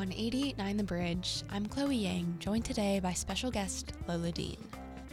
On 0.00 0.10
889 0.10 0.76
The 0.78 0.82
Bridge, 0.82 1.42
I'm 1.50 1.66
Chloe 1.66 1.94
Yang, 1.94 2.36
joined 2.38 2.64
today 2.64 3.00
by 3.00 3.12
special 3.12 3.50
guest 3.50 3.92
Lola 4.08 4.32
Deane. 4.32 4.56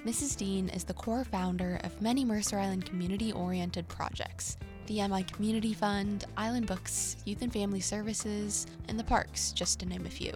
Mrs. 0.05 0.37
Deane 0.37 0.69
is 0.69 0.85
the 0.85 0.93
core 0.93 1.25
founder 1.25 1.81
of 1.83 2.01
many 2.01 2.23
Mercer 2.23 2.57
Island 2.57 2.85
community 2.85 3.33
oriented 3.33 3.85
projects 3.89 4.55
the 4.85 5.05
MI 5.05 5.23
Community 5.23 5.73
Fund, 5.73 6.23
Island 6.37 6.67
Books, 6.67 7.17
Youth 7.25 7.41
and 7.41 7.51
Family 7.51 7.81
Services, 7.81 8.65
and 8.87 8.97
the 8.97 9.03
parks, 9.03 9.51
just 9.51 9.77
to 9.81 9.85
name 9.85 10.05
a 10.05 10.09
few. 10.09 10.31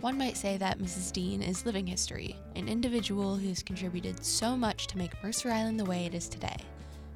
One 0.00 0.16
might 0.16 0.38
say 0.38 0.56
that 0.56 0.78
Mrs. 0.78 1.12
Deane 1.12 1.42
is 1.42 1.66
living 1.66 1.86
history, 1.86 2.34
an 2.56 2.68
individual 2.68 3.36
who 3.36 3.50
has 3.50 3.62
contributed 3.62 4.24
so 4.24 4.56
much 4.56 4.86
to 4.86 4.96
make 4.96 5.22
Mercer 5.22 5.50
Island 5.50 5.78
the 5.78 5.84
way 5.84 6.06
it 6.06 6.14
is 6.14 6.30
today. 6.30 6.56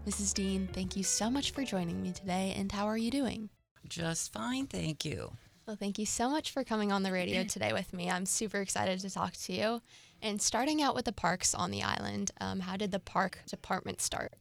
Mrs. 0.07 0.35
Deane, 0.35 0.69
thank 0.75 0.95
you 0.95 1.05
so 1.05 1.31
much 1.31 1.53
for 1.53 1.65
joining 1.65 2.03
me 2.03 2.13
today, 2.13 2.55
and 2.55 2.71
how 2.71 2.85
are 2.85 2.99
you 2.99 3.11
doing? 3.11 3.49
Just 3.89 4.31
fine, 4.31 4.67
thank 4.67 5.07
you. 5.07 5.33
Well, 5.67 5.75
thank 5.75 5.99
you 5.99 6.07
so 6.07 6.31
much 6.31 6.53
for 6.53 6.63
coming 6.63 6.93
on 6.93 7.03
the 7.03 7.11
radio 7.11 7.43
today 7.43 7.73
with 7.73 7.93
me. 7.93 8.09
I'm 8.09 8.25
super 8.25 8.59
excited 8.59 9.01
to 9.01 9.11
talk 9.11 9.33
to 9.33 9.53
you. 9.53 9.83
And 10.23 10.41
starting 10.41 10.81
out 10.81 10.95
with 10.95 11.07
the 11.07 11.13
parks 11.13 11.57
on 11.57 11.73
the 11.73 11.83
island, 11.83 12.31
um, 12.41 12.61
how 12.61 12.77
did 12.77 12.93
the 12.93 13.01
park 13.01 13.41
department 13.49 14.01
start? 14.01 14.35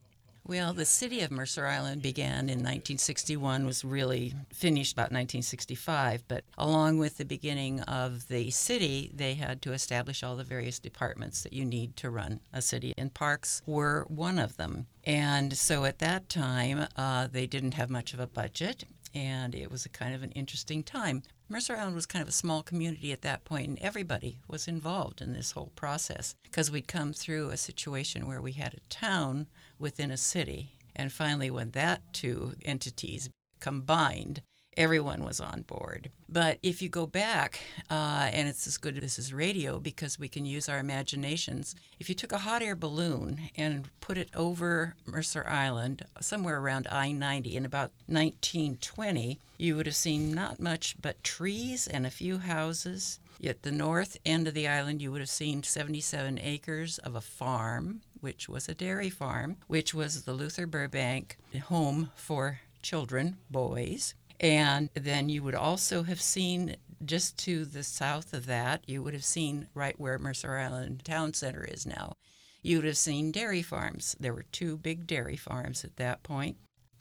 Well, 0.48 0.74
the 0.74 0.86
city 0.86 1.22
of 1.22 1.32
Mercer 1.32 1.66
Island 1.66 2.04
began 2.04 2.50
in 2.50 2.60
1961, 2.60 3.66
was 3.66 3.84
really 3.84 4.36
finished 4.54 4.94
about 4.94 5.06
1965. 5.06 6.24
But 6.28 6.44
along 6.60 7.00
with 7.00 7.18
the 7.18 7.26
beginning 7.26 7.82
of 7.82 8.28
the 8.28 8.52
city, 8.52 9.12
they 9.12 9.34
had 9.34 9.64
to 9.64 9.74
establish 9.74 10.22
all 10.22 10.36
the 10.36 10.44
various 10.44 10.78
departments 10.78 11.42
that 11.42 11.54
you 11.54 11.66
need 11.66 11.96
to 11.96 12.12
run 12.12 12.42
a 12.54 12.62
city, 12.62 12.94
and 12.96 13.12
parks 13.12 13.64
were 13.66 14.06
one 14.08 14.38
of 14.38 14.58
them. 14.58 14.86
And 15.04 15.58
so 15.58 15.86
at 15.86 15.98
that 16.00 16.30
time, 16.30 16.88
uh, 16.96 17.28
they 17.32 17.48
didn't 17.48 17.74
have 17.74 17.90
much 17.90 18.14
of 18.14 18.20
a 18.20 18.28
budget, 18.28 18.84
and 19.16 19.56
it 19.56 19.72
was 19.72 19.86
a 19.86 19.90
kind 19.90 20.14
of 20.14 20.22
an 20.22 20.32
interesting 20.32 20.84
time. 20.84 21.24
Mercer 21.48 21.76
Island 21.76 21.96
was 21.96 22.06
kind 22.06 22.22
of 22.22 22.30
a 22.30 22.34
small 22.34 22.62
community 22.62 23.12
at 23.14 23.22
that 23.22 23.46
point, 23.46 23.70
and 23.70 23.80
everybody 23.80 24.40
was 24.48 24.68
involved 24.68 25.22
in 25.22 25.34
this 25.34 25.52
whole 25.52 25.72
process 25.76 26.36
because 26.44 26.70
we'd 26.70 26.88
come 26.88 27.14
through 27.14 27.50
a 27.50 27.58
situation 27.58 28.28
where 28.28 28.42
we 28.42 28.52
had 28.52 28.74
a 28.74 28.90
town 28.90 29.48
within 29.80 30.12
a 30.12 30.18
city. 30.18 30.74
And 30.96 31.12
finally, 31.12 31.50
when 31.50 31.72
that 31.72 32.02
two 32.14 32.54
entities 32.64 33.30
combined, 33.60 34.42
everyone 34.78 35.24
was 35.24 35.40
on 35.40 35.62
board. 35.62 36.10
But 36.28 36.60
if 36.64 36.82
you 36.82 36.90
go 36.90 37.06
back, 37.06 37.60
uh, 37.90 38.30
and 38.32 38.48
it's 38.48 38.68
as 38.68 38.78
good 38.78 38.98
as 38.98 39.02
this 39.02 39.20
is 39.20 39.34
radio 39.34 39.80
because 39.80 40.20
we 40.20 40.28
can 40.28 40.46
use 40.46 40.68
our 40.68 40.80
imaginations, 40.80 41.76
if 42.00 42.10
you 42.10 42.16
took 42.16 42.32
a 42.32 42.40
hot 42.40 42.62
air 42.62 42.76
balloon 42.76 43.50
and 43.56 43.90
put 44.02 44.18
it 44.18 44.30
over 44.36 44.96
Mercer 45.06 45.46
Island, 45.48 46.06
somewhere 46.20 46.60
around 46.60 46.88
I 46.92 47.12
90 47.12 47.56
in 47.56 47.66
about 47.66 47.92
1920, 48.08 49.40
you 49.58 49.76
would 49.76 49.86
have 49.86 49.96
seen 49.96 50.34
not 50.34 50.60
much 50.60 50.96
but 51.02 51.24
trees 51.24 51.88
and 51.88 52.06
a 52.06 52.12
few 52.12 52.40
houses. 52.40 53.20
At 53.44 53.64
the 53.64 53.72
north 53.72 54.18
end 54.26 54.48
of 54.48 54.54
the 54.54 54.68
island, 54.68 55.02
you 55.02 55.12
would 55.12 55.22
have 55.22 55.30
seen 55.30 55.62
77 55.62 56.40
acres 56.42 56.98
of 57.00 57.16
a 57.16 57.22
farm, 57.22 58.02
which 58.22 58.50
was 58.50 58.68
a 58.68 58.74
dairy 58.74 59.10
farm, 59.10 59.58
which 59.68 59.94
was 59.94 60.24
the 60.24 60.34
Luther 60.34 60.66
Burbank 60.66 61.38
home 61.68 62.12
for 62.16 62.62
children, 62.82 63.38
boys. 63.50 64.16
And 64.40 64.90
then 64.94 65.30
you 65.30 65.44
would 65.44 65.56
also 65.56 66.04
have 66.04 66.22
seen 66.22 66.76
just 67.04 67.38
to 67.40 67.66
the 67.66 67.84
south 67.84 68.34
of 68.34 68.46
that, 68.46 68.84
you 68.88 69.04
would 69.04 69.14
have 69.14 69.26
seen 69.26 69.68
right 69.74 70.00
where 70.00 70.18
Mercer 70.18 70.58
Island 70.58 71.04
Town 71.04 71.34
Center 71.34 71.64
is 71.64 71.86
now. 71.86 72.18
You 72.62 72.78
would 72.78 72.86
have 72.86 72.98
seen 72.98 73.32
dairy 73.32 73.62
farms. 73.62 74.16
There 74.20 74.34
were 74.34 74.46
two 74.52 74.78
big 74.78 75.06
dairy 75.06 75.38
farms 75.38 75.84
at 75.84 75.98
that 75.98 76.24
point. 76.24 76.58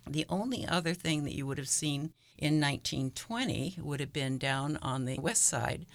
The 0.07 0.27
only 0.29 0.67
other 0.67 0.93
thing 0.93 1.25
that 1.25 1.35
you 1.35 1.47
would 1.47 1.59
have 1.59 1.69
seen 1.69 2.13
in 2.37 2.61
1920 2.61 3.79
would 3.81 4.01
have 4.01 4.13
been 4.13 4.37
down 4.37 4.77
on 4.83 5.07
the 5.07 5.19
west 5.19 5.45
side 5.47 5.87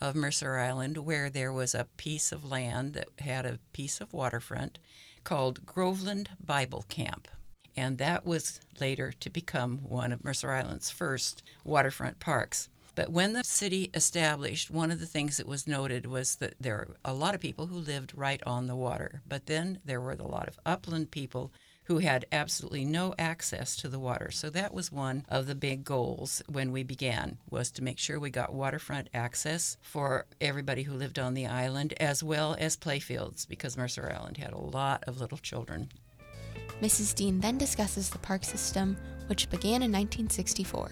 of 0.00 0.14
Mercer 0.14 0.58
Island, 0.58 0.98
where 0.98 1.28
there 1.28 1.52
was 1.52 1.74
a 1.74 1.88
piece 1.96 2.30
of 2.30 2.44
land 2.44 2.92
that 2.94 3.08
had 3.18 3.44
a 3.44 3.58
piece 3.72 4.00
of 4.00 4.12
waterfront 4.12 4.78
called 5.24 5.66
Groveland 5.66 6.30
Bible 6.38 6.84
Camp 6.88 7.26
and 7.76 7.98
that 7.98 8.24
was 8.24 8.60
later 8.80 9.12
to 9.20 9.30
become 9.30 9.78
one 9.78 10.12
of 10.12 10.24
Mercer 10.24 10.50
Island's 10.50 10.90
first 10.90 11.42
waterfront 11.64 12.20
parks. 12.20 12.68
But 12.94 13.10
when 13.10 13.34
the 13.34 13.44
city 13.44 13.90
established, 13.92 14.70
one 14.70 14.90
of 14.90 15.00
the 15.00 15.06
things 15.06 15.36
that 15.36 15.46
was 15.46 15.66
noted 15.66 16.06
was 16.06 16.36
that 16.36 16.54
there 16.58 16.76
were 16.76 16.96
a 17.04 17.12
lot 17.12 17.34
of 17.34 17.42
people 17.42 17.66
who 17.66 17.76
lived 17.76 18.16
right 18.16 18.42
on 18.46 18.66
the 18.66 18.74
water, 18.74 19.20
but 19.28 19.44
then 19.44 19.80
there 19.84 20.00
were 20.00 20.12
a 20.12 20.26
lot 20.26 20.48
of 20.48 20.58
upland 20.64 21.10
people 21.10 21.52
who 21.84 21.98
had 21.98 22.26
absolutely 22.32 22.84
no 22.84 23.14
access 23.18 23.76
to 23.76 23.88
the 23.88 23.98
water. 23.98 24.30
So 24.30 24.50
that 24.50 24.74
was 24.74 24.90
one 24.90 25.24
of 25.28 25.46
the 25.46 25.54
big 25.54 25.84
goals 25.84 26.42
when 26.48 26.72
we 26.72 26.82
began 26.82 27.38
was 27.48 27.70
to 27.72 27.84
make 27.84 27.98
sure 27.98 28.18
we 28.18 28.30
got 28.30 28.54
waterfront 28.54 29.08
access 29.14 29.76
for 29.82 30.26
everybody 30.40 30.82
who 30.82 30.94
lived 30.94 31.18
on 31.18 31.34
the 31.34 31.46
island 31.46 31.94
as 32.00 32.24
well 32.24 32.56
as 32.58 32.76
playfields 32.76 33.46
because 33.46 33.76
Mercer 33.76 34.10
Island 34.12 34.38
had 34.38 34.52
a 34.52 34.58
lot 34.58 35.04
of 35.06 35.20
little 35.20 35.38
children 35.38 35.90
Mrs. 36.80 37.14
Deane 37.14 37.40
then 37.40 37.58
discusses 37.58 38.10
the 38.10 38.18
park 38.18 38.44
system, 38.44 38.96
which 39.26 39.50
began 39.50 39.82
in 39.82 39.92
1964. 39.92 40.90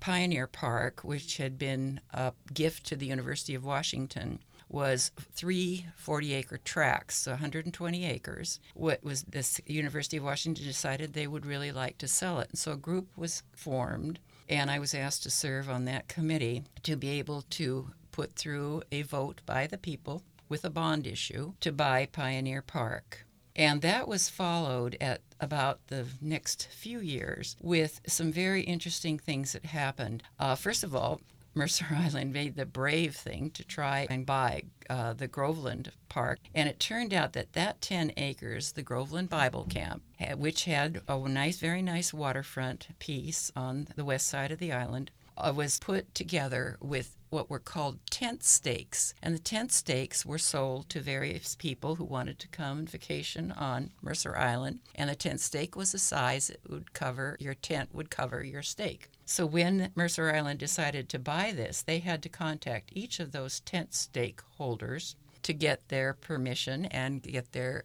Pioneer 0.00 0.46
Park, 0.46 1.00
which 1.02 1.38
had 1.38 1.58
been 1.58 2.00
a 2.12 2.32
gift 2.52 2.86
to 2.86 2.96
the 2.96 3.06
University 3.06 3.54
of 3.54 3.64
Washington, 3.64 4.38
was 4.68 5.10
three 5.32 5.86
40 5.96 6.34
acre 6.34 6.58
tracts, 6.58 7.16
so 7.16 7.32
120 7.32 8.04
acres. 8.04 8.60
What 8.74 9.02
was 9.02 9.22
this 9.24 9.60
University 9.66 10.16
of 10.16 10.24
Washington 10.24 10.64
decided 10.64 11.12
they 11.12 11.26
would 11.26 11.46
really 11.46 11.72
like 11.72 11.98
to 11.98 12.08
sell 12.08 12.40
it. 12.40 12.50
And 12.50 12.58
so 12.58 12.72
a 12.72 12.76
group 12.76 13.08
was 13.16 13.42
formed, 13.52 14.18
and 14.48 14.70
I 14.70 14.78
was 14.78 14.94
asked 14.94 15.22
to 15.24 15.30
serve 15.30 15.68
on 15.68 15.84
that 15.84 16.08
committee 16.08 16.64
to 16.82 16.96
be 16.96 17.10
able 17.10 17.42
to 17.50 17.90
put 18.12 18.34
through 18.34 18.82
a 18.90 19.02
vote 19.02 19.40
by 19.44 19.66
the 19.66 19.78
people 19.78 20.22
with 20.48 20.64
a 20.64 20.70
bond 20.70 21.06
issue 21.06 21.52
to 21.60 21.72
buy 21.72 22.06
Pioneer 22.06 22.62
Park. 22.62 23.25
And 23.56 23.80
that 23.80 24.06
was 24.06 24.28
followed 24.28 24.98
at 25.00 25.22
about 25.40 25.80
the 25.86 26.06
next 26.20 26.68
few 26.70 27.00
years 27.00 27.56
with 27.60 28.00
some 28.06 28.30
very 28.30 28.62
interesting 28.62 29.18
things 29.18 29.52
that 29.52 29.64
happened. 29.66 30.22
Uh, 30.38 30.54
first 30.54 30.84
of 30.84 30.94
all, 30.94 31.20
Mercer 31.54 31.86
Island 31.90 32.34
made 32.34 32.56
the 32.56 32.66
brave 32.66 33.16
thing 33.16 33.50
to 33.52 33.64
try 33.64 34.06
and 34.10 34.26
buy 34.26 34.64
uh, 34.90 35.14
the 35.14 35.26
Groveland 35.26 35.90
Park. 36.10 36.38
And 36.54 36.68
it 36.68 36.78
turned 36.78 37.14
out 37.14 37.32
that 37.32 37.54
that 37.54 37.80
10 37.80 38.12
acres, 38.18 38.72
the 38.72 38.82
Groveland 38.82 39.30
Bible 39.30 39.64
Camp, 39.64 40.02
which 40.36 40.66
had 40.66 41.00
a 41.08 41.18
nice, 41.26 41.58
very 41.58 41.80
nice 41.80 42.12
waterfront 42.12 42.88
piece 42.98 43.50
on 43.56 43.88
the 43.96 44.04
west 44.04 44.26
side 44.26 44.52
of 44.52 44.58
the 44.58 44.70
island, 44.70 45.10
uh, 45.36 45.52
was 45.54 45.78
put 45.78 46.14
together 46.14 46.76
with 46.80 47.16
what 47.30 47.50
were 47.50 47.58
called 47.58 47.98
tent 48.10 48.42
stakes. 48.44 49.14
And 49.22 49.34
the 49.34 49.40
tent 49.40 49.72
stakes 49.72 50.24
were 50.24 50.38
sold 50.38 50.88
to 50.90 51.00
various 51.00 51.54
people 51.54 51.96
who 51.96 52.04
wanted 52.04 52.38
to 52.38 52.48
come 52.48 52.78
and 52.78 52.90
vacation 52.90 53.52
on 53.52 53.90
Mercer 54.00 54.36
Island. 54.36 54.80
And 54.94 55.10
the 55.10 55.14
tent 55.14 55.40
stake 55.40 55.76
was 55.76 55.92
the 55.92 55.98
size 55.98 56.50
it 56.50 56.60
would 56.68 56.92
cover, 56.92 57.36
your 57.40 57.54
tent 57.54 57.94
would 57.94 58.10
cover 58.10 58.44
your 58.44 58.62
stake. 58.62 59.10
So 59.24 59.44
when 59.44 59.90
Mercer 59.94 60.32
Island 60.32 60.60
decided 60.60 61.08
to 61.08 61.18
buy 61.18 61.52
this, 61.52 61.82
they 61.82 61.98
had 61.98 62.22
to 62.22 62.28
contact 62.28 62.90
each 62.94 63.18
of 63.18 63.32
those 63.32 63.60
tent 63.60 63.92
stake 63.92 64.40
holders 64.56 65.16
to 65.42 65.52
get 65.52 65.88
their 65.88 66.14
permission 66.14 66.86
and 66.86 67.22
get 67.22 67.52
their 67.52 67.84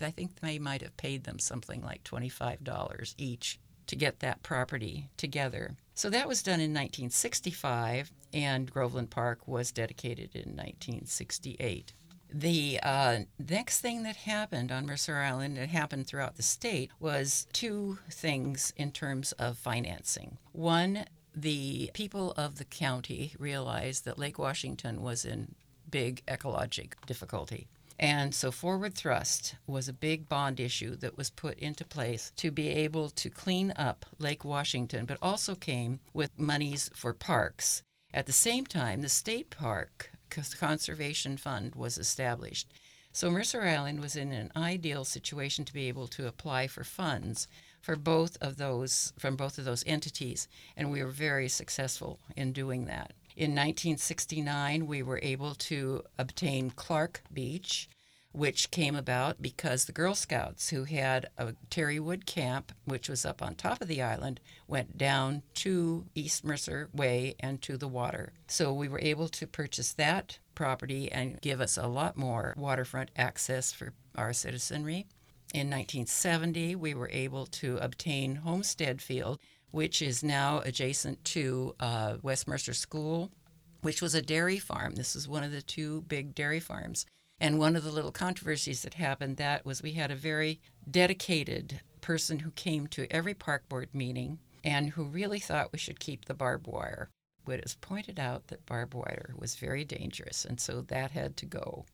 I 0.00 0.10
think 0.10 0.40
they 0.40 0.58
might 0.58 0.82
have 0.82 0.96
paid 0.96 1.24
them 1.24 1.38
something 1.38 1.82
like 1.82 2.02
$25 2.02 3.14
each 3.18 3.60
to 3.86 3.96
get 3.96 4.20
that 4.20 4.42
property 4.42 5.08
together. 5.16 5.76
So 5.94 6.10
that 6.10 6.28
was 6.28 6.42
done 6.42 6.60
in 6.60 6.72
1965, 6.72 8.12
and 8.32 8.70
Groveland 8.70 9.10
Park 9.10 9.46
was 9.46 9.72
dedicated 9.72 10.34
in 10.34 10.56
1968. 10.56 11.92
The 12.34 12.80
uh, 12.82 13.18
next 13.38 13.80
thing 13.80 14.04
that 14.04 14.16
happened 14.16 14.72
on 14.72 14.86
Mercer 14.86 15.16
Island, 15.16 15.58
it 15.58 15.68
happened 15.68 16.06
throughout 16.06 16.36
the 16.36 16.42
state, 16.42 16.90
was 16.98 17.46
two 17.52 17.98
things 18.10 18.72
in 18.76 18.90
terms 18.90 19.32
of 19.32 19.58
financing. 19.58 20.38
One, 20.52 21.04
the 21.34 21.90
people 21.92 22.32
of 22.32 22.56
the 22.56 22.64
county 22.64 23.34
realized 23.38 24.06
that 24.06 24.18
Lake 24.18 24.38
Washington 24.38 25.02
was 25.02 25.26
in 25.26 25.54
big 25.90 26.24
ecologic 26.26 26.94
difficulty. 27.06 27.68
And 28.02 28.34
so 28.34 28.50
Forward 28.50 28.94
Thrust 28.96 29.54
was 29.64 29.86
a 29.86 29.92
big 29.92 30.28
bond 30.28 30.58
issue 30.58 30.96
that 30.96 31.16
was 31.16 31.30
put 31.30 31.56
into 31.60 31.84
place 31.84 32.32
to 32.34 32.50
be 32.50 32.68
able 32.68 33.10
to 33.10 33.30
clean 33.30 33.72
up 33.76 34.04
Lake 34.18 34.44
Washington, 34.44 35.04
but 35.04 35.18
also 35.22 35.54
came 35.54 36.00
with 36.12 36.36
monies 36.36 36.90
for 36.96 37.14
parks. 37.14 37.84
At 38.12 38.26
the 38.26 38.32
same 38.32 38.66
time, 38.66 39.02
the 39.02 39.08
State 39.08 39.50
Park 39.50 40.10
Conservation 40.30 41.36
Fund 41.36 41.76
was 41.76 41.96
established. 41.96 42.72
So 43.12 43.30
Mercer 43.30 43.62
Island 43.62 44.00
was 44.00 44.16
in 44.16 44.32
an 44.32 44.50
ideal 44.56 45.04
situation 45.04 45.64
to 45.64 45.72
be 45.72 45.86
able 45.86 46.08
to 46.08 46.26
apply 46.26 46.66
for 46.66 46.82
funds 46.82 47.46
for 47.80 47.94
both 47.94 48.36
of 48.40 48.56
those 48.56 49.12
from 49.16 49.36
both 49.36 49.58
of 49.58 49.64
those 49.64 49.84
entities, 49.86 50.48
and 50.76 50.90
we 50.90 51.04
were 51.04 51.10
very 51.10 51.48
successful 51.48 52.18
in 52.36 52.52
doing 52.52 52.86
that. 52.86 53.12
In 53.34 53.52
1969, 53.52 54.86
we 54.86 55.02
were 55.02 55.20
able 55.22 55.54
to 55.54 56.02
obtain 56.18 56.70
Clark 56.70 57.22
Beach, 57.32 57.88
which 58.32 58.70
came 58.70 58.94
about 58.94 59.40
because 59.40 59.84
the 59.84 59.92
Girl 59.92 60.14
Scouts, 60.14 60.68
who 60.68 60.84
had 60.84 61.28
a 61.38 61.54
Terrywood 61.70 62.26
camp, 62.26 62.72
which 62.84 63.08
was 63.08 63.24
up 63.24 63.40
on 63.40 63.54
top 63.54 63.80
of 63.80 63.88
the 63.88 64.02
island, 64.02 64.40
went 64.66 64.98
down 64.98 65.42
to 65.54 66.06
East 66.14 66.44
Mercer 66.44 66.90
Way 66.92 67.34
and 67.40 67.62
to 67.62 67.78
the 67.78 67.88
water. 67.88 68.32
So 68.48 68.72
we 68.72 68.88
were 68.88 69.00
able 69.00 69.28
to 69.28 69.46
purchase 69.46 69.94
that 69.94 70.38
property 70.54 71.10
and 71.10 71.40
give 71.40 71.60
us 71.60 71.78
a 71.78 71.86
lot 71.86 72.16
more 72.16 72.54
waterfront 72.56 73.10
access 73.16 73.72
for 73.72 73.94
our 74.14 74.34
citizenry. 74.34 75.06
In 75.54 75.68
1970, 75.68 76.76
we 76.76 76.94
were 76.94 77.10
able 77.10 77.46
to 77.46 77.76
obtain 77.78 78.36
Homestead 78.36 79.02
Field, 79.02 79.38
which 79.72 80.00
is 80.00 80.22
now 80.22 80.60
adjacent 80.60 81.24
to 81.24 81.74
uh, 81.80 82.16
West 82.22 82.46
Mercer 82.46 82.74
School, 82.74 83.32
which 83.80 84.00
was 84.00 84.14
a 84.14 84.22
dairy 84.22 84.58
farm. 84.58 84.94
This 84.94 85.16
is 85.16 85.26
one 85.26 85.42
of 85.42 85.50
the 85.50 85.62
two 85.62 86.02
big 86.02 86.34
dairy 86.34 86.60
farms. 86.60 87.04
And 87.40 87.58
one 87.58 87.74
of 87.74 87.82
the 87.82 87.90
little 87.90 88.12
controversies 88.12 88.82
that 88.82 88.94
happened 88.94 89.36
that 89.38 89.66
was 89.66 89.82
we 89.82 89.92
had 89.92 90.12
a 90.12 90.16
very 90.16 90.60
dedicated 90.88 91.80
person 92.00 92.38
who 92.40 92.52
came 92.52 92.86
to 92.88 93.10
every 93.10 93.34
park 93.34 93.68
board 93.68 93.88
meeting 93.92 94.38
and 94.62 94.90
who 94.90 95.04
really 95.04 95.40
thought 95.40 95.72
we 95.72 95.78
should 95.78 95.98
keep 95.98 96.26
the 96.26 96.34
barbed 96.34 96.68
wire. 96.68 97.10
But 97.44 97.58
it 97.58 97.64
was 97.64 97.74
pointed 97.74 98.20
out 98.20 98.46
that 98.48 98.66
barbed 98.66 98.94
wire 98.94 99.34
was 99.36 99.56
very 99.56 99.84
dangerous, 99.84 100.44
and 100.44 100.60
so 100.60 100.82
that 100.82 101.10
had 101.10 101.36
to 101.38 101.46
go. 101.46 101.86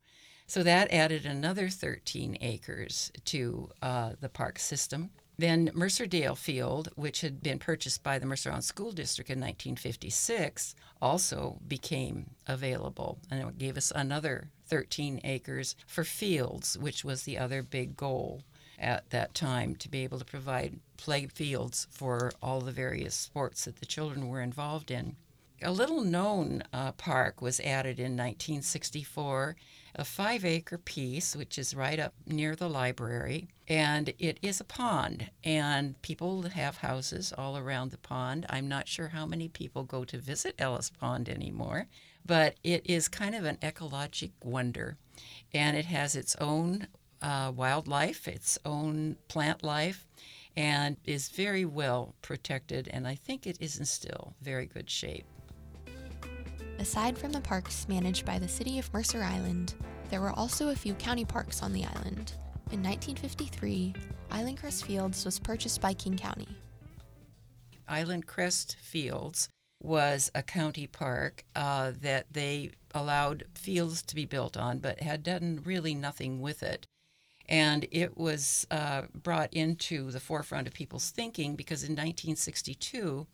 So 0.47 0.63
that 0.63 0.93
added 0.93 1.25
another 1.25 1.69
13 1.69 2.39
acres 2.41 3.11
to 3.27 3.71
uh, 3.81 4.13
the 4.21 4.29
park 4.29 4.59
system. 4.59 5.11
Then 5.39 5.71
Mercer 5.73 6.07
Dale 6.07 6.35
Field, 6.35 6.89
which 6.97 7.21
had 7.21 7.41
been 7.41 7.61
purchased 7.61 8.03
by 8.03 8.19
the 8.19 8.27
Mercer 8.27 8.51
Island 8.51 8.65
School 8.65 8.91
District 8.91 9.31
in 9.31 9.39
1956, 9.39 10.75
also 11.01 11.61
became 11.69 12.31
available, 12.49 13.21
and 13.31 13.41
it 13.41 13.57
gave 13.57 13.77
us 13.77 13.93
another 13.95 14.51
13 14.67 15.21
acres 15.23 15.77
for 15.87 16.03
fields, 16.03 16.77
which 16.77 17.05
was 17.05 17.23
the 17.23 17.39
other 17.39 17.63
big 17.63 17.97
goal 17.97 18.43
at 18.81 19.11
that 19.11 19.33
time 19.33 19.77
to 19.77 19.89
be 19.89 20.03
able 20.03 20.19
to 20.19 20.25
provide 20.25 20.81
play 20.97 21.27
fields 21.27 21.87
for 21.91 22.33
all 22.43 22.61
the 22.61 22.73
various 22.73 23.15
sports 23.15 23.65
that 23.65 23.77
the 23.77 23.87
children 23.87 24.29
were 24.29 24.41
involved 24.43 24.91
in. 24.91 25.15
A 25.61 25.73
little 25.73 26.03
known 26.03 26.63
uh, 26.73 26.93
park 26.93 27.43
was 27.43 27.59
added 27.59 27.99
in 27.99 28.13
1964, 28.13 29.57
a 29.97 30.05
five 30.05 30.45
acre 30.45 30.79
piece, 30.79 31.35
which 31.35 31.59
is 31.59 31.75
right 31.75 31.99
up 31.99 32.15
near 32.27 32.55
the 32.55 32.71
library. 32.71 33.49
And 33.67 34.15
it 34.21 34.39
is 34.41 34.61
a 34.61 34.65
pond, 34.65 35.31
and 35.43 36.01
people 36.01 36.43
have 36.43 36.77
houses 36.77 37.33
all 37.37 37.59
around 37.59 37.91
the 37.91 37.99
pond. 37.99 38.47
I'm 38.49 38.69
not 38.69 38.87
sure 38.87 39.09
how 39.09 39.27
many 39.27 39.49
people 39.49 39.83
go 39.83 40.05
to 40.05 40.19
visit 40.19 40.55
Ellis 40.61 40.91
Pond 40.91 41.29
anymore, 41.29 41.89
but 42.25 42.55
it 42.63 42.89
is 42.89 43.09
kind 43.09 43.35
of 43.35 43.45
an 43.45 43.57
ecologic 43.57 44.31
wonder. 44.45 44.97
And 45.53 45.77
it 45.77 45.87
has 45.87 46.15
its 46.15 46.37
own 46.37 46.87
uh, 47.21 47.51
wildlife, 47.55 48.29
its 48.29 48.61
own 48.65 49.17
plant 49.27 49.65
life, 49.65 50.07
and 50.57 50.99
is 51.05 51.31
very 51.31 51.65
well 51.65 52.15
protected. 52.23 52.87
And 52.93 53.09
I 53.09 53.17
think 53.17 53.45
it 53.45 53.57
is 53.61 53.77
in 53.77 53.87
still 53.87 54.35
very 54.41 54.67
good 54.67 54.89
shape. 54.89 55.27
Aside 56.79 57.19
from 57.19 57.33
the 57.33 57.41
parks 57.41 57.89
managed 57.89 58.25
by 58.25 58.39
the 58.39 58.47
city 58.47 58.79
of 58.79 58.93
Mercer 58.93 59.23
Island, 59.23 59.75
there 60.11 60.21
were 60.21 60.31
also 60.31 60.69
a 60.69 60.77
few 60.77 60.95
county 60.95 61.25
parks 61.25 61.61
on 61.61 61.73
the 61.73 61.85
island. 61.85 62.33
In 62.71 62.83
1953, 62.83 63.95
Island 64.31 64.59
Crest 64.59 64.85
Fields 64.87 65.25
was 65.25 65.41
purchased 65.41 65.81
by 65.81 65.93
King 65.93 66.17
County. 66.17 66.49
Island 67.89 68.27
Crest 68.27 68.77
Fields 68.81 69.49
was 69.83 70.31
a 70.37 70.43
county 70.43 70.87
park 70.87 71.45
uh, 71.57 71.93
that 72.01 72.27
they 72.33 72.71
allowed 72.95 73.45
fields 73.55 74.03
to 74.03 74.15
be 74.15 74.25
built 74.25 74.57
on, 74.57 74.79
but 74.79 75.01
had 75.01 75.25
done 75.25 75.61
really 75.65 75.95
nothing 75.95 76.41
with 76.41 76.63
it. 76.63 76.87
And 77.49 77.87
it 77.91 78.17
was 78.17 78.67
uh, 78.71 79.03
brought 79.15 79.53
into 79.53 80.11
the 80.13 80.21
forefront 80.21 80.69
of 80.69 80.75
people's 80.75 81.11
thinking 81.11 81.57
because 81.57 81.83
in 81.83 81.93
1962, 81.93 83.27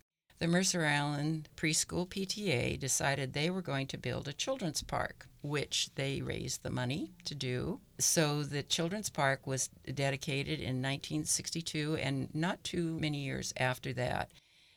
the 0.45 0.51
Mercer 0.51 0.85
Island 0.85 1.49
Preschool 1.57 2.07
PTA 2.07 2.79
decided 2.79 3.33
they 3.33 3.49
were 3.49 3.63
going 3.63 3.87
to 3.87 3.97
build 3.97 4.29
a 4.29 4.35
children's 4.35 4.83
park, 4.83 5.27
which 5.41 5.89
they 5.95 6.21
raised 6.21 6.63
the 6.63 6.69
money 6.69 7.13
to 7.25 7.35
do. 7.35 7.81
So 7.99 8.43
the 8.43 8.63
children's 8.63 9.09
park 9.09 9.47
was 9.47 9.71
dedicated 9.95 10.61
in 10.61 10.83
1962, 10.83 11.97
and 11.97 12.29
not 12.35 12.63
too 12.63 12.99
many 13.01 13.25
years 13.25 13.55
after 13.57 13.95
that, 13.95 14.33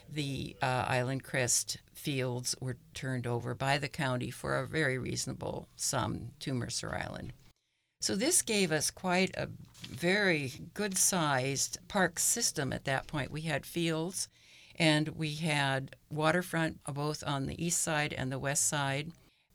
the 0.09 0.55
uh, 0.61 0.85
Island 0.87 1.25
Crest 1.25 1.79
fields 1.93 2.55
were 2.61 2.77
turned 2.93 3.27
over 3.27 3.53
by 3.53 3.77
the 3.77 3.89
county 3.89 4.31
for 4.31 4.57
a 4.57 4.65
very 4.65 4.97
reasonable 4.97 5.67
sum 5.75 6.29
to 6.39 6.53
Mercer 6.53 6.95
Island. 6.95 7.33
So 7.99 8.15
this 8.15 8.41
gave 8.41 8.71
us 8.71 8.89
quite 8.89 9.35
a 9.35 9.49
very 9.91 10.53
good 10.73 10.97
sized 10.97 11.77
park 11.89 12.19
system 12.19 12.71
at 12.71 12.85
that 12.85 13.05
point. 13.05 13.31
We 13.31 13.41
had 13.41 13.65
fields 13.65 14.29
and 14.77 15.09
we 15.09 15.33
had 15.35 15.95
waterfront 16.09 16.83
both 16.85 17.23
on 17.25 17.45
the 17.45 17.63
east 17.63 17.81
side 17.81 18.13
and 18.13 18.31
the 18.31 18.39
west 18.39 18.67
side. 18.67 19.11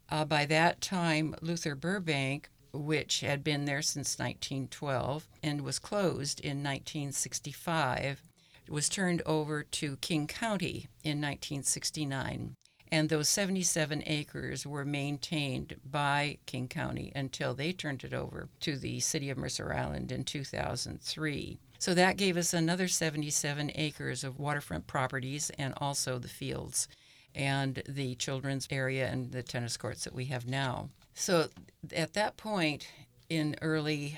Uh, 0.09 0.25
by 0.25 0.45
that 0.47 0.81
time, 0.81 1.35
Luther 1.41 1.75
Burbank, 1.75 2.51
which 2.73 3.21
had 3.21 3.45
been 3.45 3.65
there 3.65 3.83
since 3.83 4.19
1912 4.19 5.29
and 5.43 5.61
was 5.61 5.79
closed 5.79 6.41
in 6.41 6.59
1965, 6.59 8.23
was 8.69 8.89
turned 8.89 9.23
over 9.27 9.63
to 9.63 9.97
King 9.97 10.27
County 10.27 10.89
in 11.05 11.21
1969. 11.21 12.55
And 12.91 13.09
those 13.09 13.31
77 13.31 14.03
acres 14.05 14.67
were 14.67 14.85
maintained 14.85 15.77
by 15.85 16.39
King 16.45 16.69
County 16.69 17.11
until 17.15 17.55
they 17.55 17.73
turned 17.73 18.05
it 18.05 18.13
over 18.13 18.51
to 18.61 18.77
the 18.77 19.01
city 19.01 19.31
of 19.31 19.39
Mercer 19.39 19.73
Island 19.73 20.13
in 20.13 20.25
2003. 20.25 21.59
So 21.83 21.95
that 21.95 22.17
gave 22.17 22.37
us 22.37 22.55
another 22.55 22.87
77 22.87 23.73
acres 23.75 24.23
of 24.23 24.39
waterfront 24.39 24.87
properties 24.87 25.51
and 25.59 25.75
also 25.79 26.21
the 26.21 26.29
fields 26.29 26.87
and 27.35 27.83
the 27.89 28.15
children's 28.15 28.69
area 28.71 29.09
and 29.09 29.33
the 29.33 29.43
tennis 29.43 29.77
courts 29.77 30.05
that 30.05 30.15
we 30.15 30.27
have 30.27 30.47
now. 30.47 30.91
So 31.15 31.49
at 31.93 32.13
that 32.13 32.37
point 32.37 32.87
in 33.29 33.57
early 33.63 34.17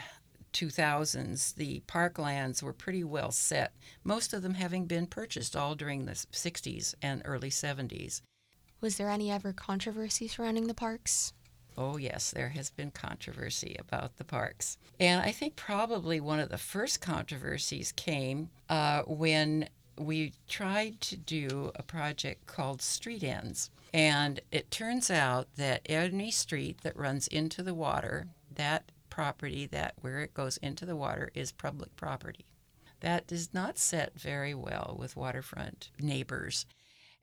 2000s, 0.52 1.54
the 1.54 1.82
parklands 1.88 2.62
were 2.62 2.74
pretty 2.74 3.02
well 3.02 3.32
set, 3.32 3.72
most 4.04 4.34
of 4.34 4.42
them 4.42 4.52
having 4.52 4.84
been 4.84 5.06
purchased 5.06 5.56
all 5.56 5.74
during 5.74 6.04
the 6.04 6.12
60s 6.12 6.94
and 7.00 7.22
early 7.24 7.48
70s. 7.48 8.20
Was 8.82 8.98
there 8.98 9.08
any 9.08 9.30
ever 9.30 9.54
controversy 9.54 10.28
surrounding 10.28 10.66
the 10.66 10.74
parks? 10.74 11.32
Oh, 11.76 11.96
yes, 11.96 12.30
there 12.30 12.50
has 12.50 12.70
been 12.70 12.90
controversy 12.90 13.76
about 13.78 14.16
the 14.16 14.24
parks. 14.24 14.78
And 15.00 15.22
I 15.22 15.32
think 15.32 15.56
probably 15.56 16.20
one 16.20 16.40
of 16.40 16.50
the 16.50 16.58
first 16.58 17.00
controversies 17.00 17.92
came 17.92 18.50
uh, 18.68 19.02
when 19.02 19.68
we 19.98 20.32
tried 20.48 21.00
to 21.00 21.16
do 21.16 21.72
a 21.74 21.82
project 21.82 22.46
called 22.46 22.82
Street 22.82 23.22
Ends. 23.22 23.70
And 23.92 24.40
it 24.50 24.70
turns 24.70 25.10
out 25.10 25.48
that 25.56 25.82
any 25.86 26.30
street 26.30 26.80
that 26.82 26.96
runs 26.96 27.28
into 27.28 27.62
the 27.62 27.74
water, 27.74 28.26
that 28.54 28.90
property 29.08 29.66
that 29.66 29.94
where 30.00 30.20
it 30.20 30.34
goes 30.34 30.56
into 30.56 30.84
the 30.84 30.96
water 30.96 31.30
is 31.34 31.52
public 31.52 31.94
property. 31.94 32.46
That 33.00 33.26
does 33.26 33.54
not 33.54 33.78
set 33.78 34.18
very 34.18 34.54
well 34.54 34.96
with 34.98 35.16
waterfront 35.16 35.90
neighbors. 36.00 36.66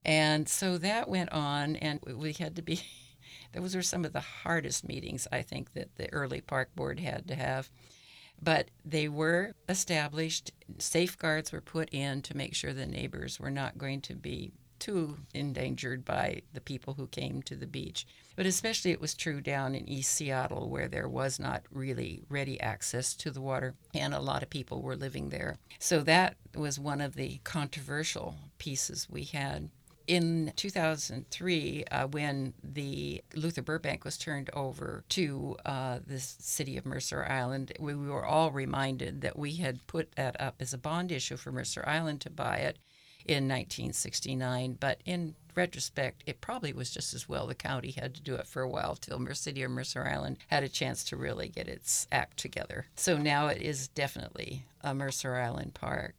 And 0.05 0.47
so 0.47 0.77
that 0.77 1.09
went 1.09 1.31
on, 1.31 1.75
and 1.75 1.99
we 2.05 2.33
had 2.33 2.55
to 2.55 2.61
be, 2.61 2.81
those 3.53 3.75
were 3.75 3.81
some 3.81 4.05
of 4.05 4.13
the 4.13 4.19
hardest 4.19 4.87
meetings 4.87 5.27
I 5.31 5.41
think 5.41 5.73
that 5.73 5.95
the 5.95 6.11
early 6.13 6.41
park 6.41 6.75
board 6.75 6.99
had 6.99 7.27
to 7.27 7.35
have. 7.35 7.69
But 8.41 8.69
they 8.83 9.07
were 9.07 9.53
established, 9.69 10.51
safeguards 10.79 11.51
were 11.51 11.61
put 11.61 11.89
in 11.91 12.21
to 12.23 12.35
make 12.35 12.55
sure 12.55 12.73
the 12.73 12.87
neighbors 12.87 13.39
were 13.39 13.51
not 13.51 13.77
going 13.77 14.01
to 14.01 14.15
be 14.15 14.51
too 14.81 15.15
endangered 15.35 16.03
by 16.03 16.41
the 16.53 16.59
people 16.59 16.95
who 16.95 17.05
came 17.07 17.43
to 17.43 17.55
the 17.55 17.67
beach. 17.67 18.07
But 18.35 18.47
especially 18.47 18.89
it 18.89 18.99
was 18.99 19.13
true 19.13 19.39
down 19.39 19.75
in 19.75 19.87
East 19.87 20.11
Seattle 20.11 20.69
where 20.69 20.87
there 20.87 21.07
was 21.07 21.39
not 21.39 21.61
really 21.71 22.23
ready 22.29 22.59
access 22.59 23.13
to 23.17 23.29
the 23.29 23.41
water 23.41 23.75
and 23.93 24.13
a 24.13 24.19
lot 24.19 24.41
of 24.41 24.49
people 24.49 24.81
were 24.81 24.95
living 24.95 25.29
there. 25.29 25.57
So 25.77 25.99
that 26.01 26.35
was 26.55 26.79
one 26.79 26.99
of 26.99 27.15
the 27.15 27.39
controversial 27.43 28.35
pieces 28.57 29.07
we 29.07 29.25
had. 29.25 29.69
In 30.07 30.51
2003, 30.55 31.85
uh, 31.85 32.07
when 32.07 32.53
the 32.63 33.23
Luther 33.35 33.61
Burbank 33.61 34.03
was 34.03 34.17
turned 34.17 34.49
over 34.53 35.03
to 35.09 35.57
uh, 35.65 35.99
the 36.05 36.19
city 36.19 36.77
of 36.77 36.85
Mercer 36.85 37.25
Island, 37.29 37.71
we 37.79 37.95
were 37.95 38.25
all 38.25 38.51
reminded 38.51 39.21
that 39.21 39.37
we 39.37 39.55
had 39.55 39.85
put 39.87 40.13
that 40.15 40.39
up 40.39 40.55
as 40.59 40.73
a 40.73 40.77
bond 40.77 41.11
issue 41.11 41.37
for 41.37 41.51
Mercer 41.51 41.83
Island 41.87 42.21
to 42.21 42.29
buy 42.29 42.57
it 42.57 42.77
in 43.25 43.47
1969. 43.47 44.77
But 44.79 45.01
in 45.05 45.35
retrospect, 45.55 46.23
it 46.25 46.41
probably 46.41 46.73
was 46.73 46.91
just 46.91 47.13
as 47.13 47.27
well 47.27 47.47
the 47.47 47.55
county 47.55 47.91
had 47.91 48.15
to 48.15 48.21
do 48.21 48.35
it 48.35 48.47
for 48.47 48.61
a 48.61 48.69
while 48.69 48.95
till 48.95 49.19
Merced 49.19 49.57
or 49.57 49.69
Mercer 49.69 50.07
Island 50.07 50.37
had 50.47 50.63
a 50.63 50.69
chance 50.69 51.03
to 51.05 51.15
really 51.15 51.47
get 51.47 51.67
its 51.67 52.07
act 52.11 52.37
together. 52.37 52.87
So 52.95 53.17
now 53.17 53.47
it 53.47 53.61
is 53.61 53.87
definitely 53.89 54.65
a 54.81 54.93
Mercer 54.93 55.35
Island 55.35 55.73
park. 55.73 56.15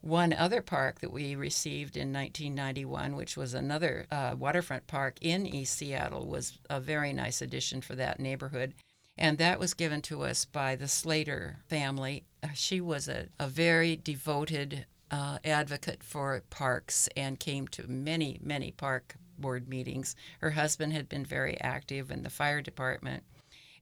One 0.00 0.32
other 0.32 0.62
park 0.62 1.00
that 1.00 1.12
we 1.12 1.34
received 1.34 1.96
in 1.96 2.12
1991, 2.12 3.16
which 3.16 3.36
was 3.36 3.52
another 3.52 4.06
uh, 4.10 4.36
waterfront 4.38 4.86
park 4.86 5.18
in 5.20 5.44
East 5.44 5.76
Seattle, 5.76 6.26
was 6.28 6.58
a 6.70 6.80
very 6.80 7.12
nice 7.12 7.42
addition 7.42 7.80
for 7.80 7.96
that 7.96 8.20
neighborhood. 8.20 8.74
And 9.16 9.38
that 9.38 9.58
was 9.58 9.74
given 9.74 10.00
to 10.02 10.22
us 10.22 10.44
by 10.44 10.76
the 10.76 10.86
Slater 10.86 11.58
family. 11.68 12.24
Uh, 12.42 12.48
She 12.54 12.80
was 12.80 13.08
a, 13.08 13.26
a 13.40 13.48
very 13.48 13.96
devoted 13.96 14.86
uh, 15.10 15.38
advocate 15.44 16.04
for 16.04 16.42
parks 16.48 17.08
and 17.16 17.40
came 17.40 17.66
to 17.68 17.88
many, 17.88 18.38
many 18.40 18.70
park 18.70 19.16
board 19.36 19.68
meetings. 19.68 20.14
Her 20.40 20.50
husband 20.52 20.92
had 20.92 21.08
been 21.08 21.24
very 21.24 21.60
active 21.60 22.12
in 22.12 22.22
the 22.22 22.30
fire 22.30 22.62
department. 22.62 23.24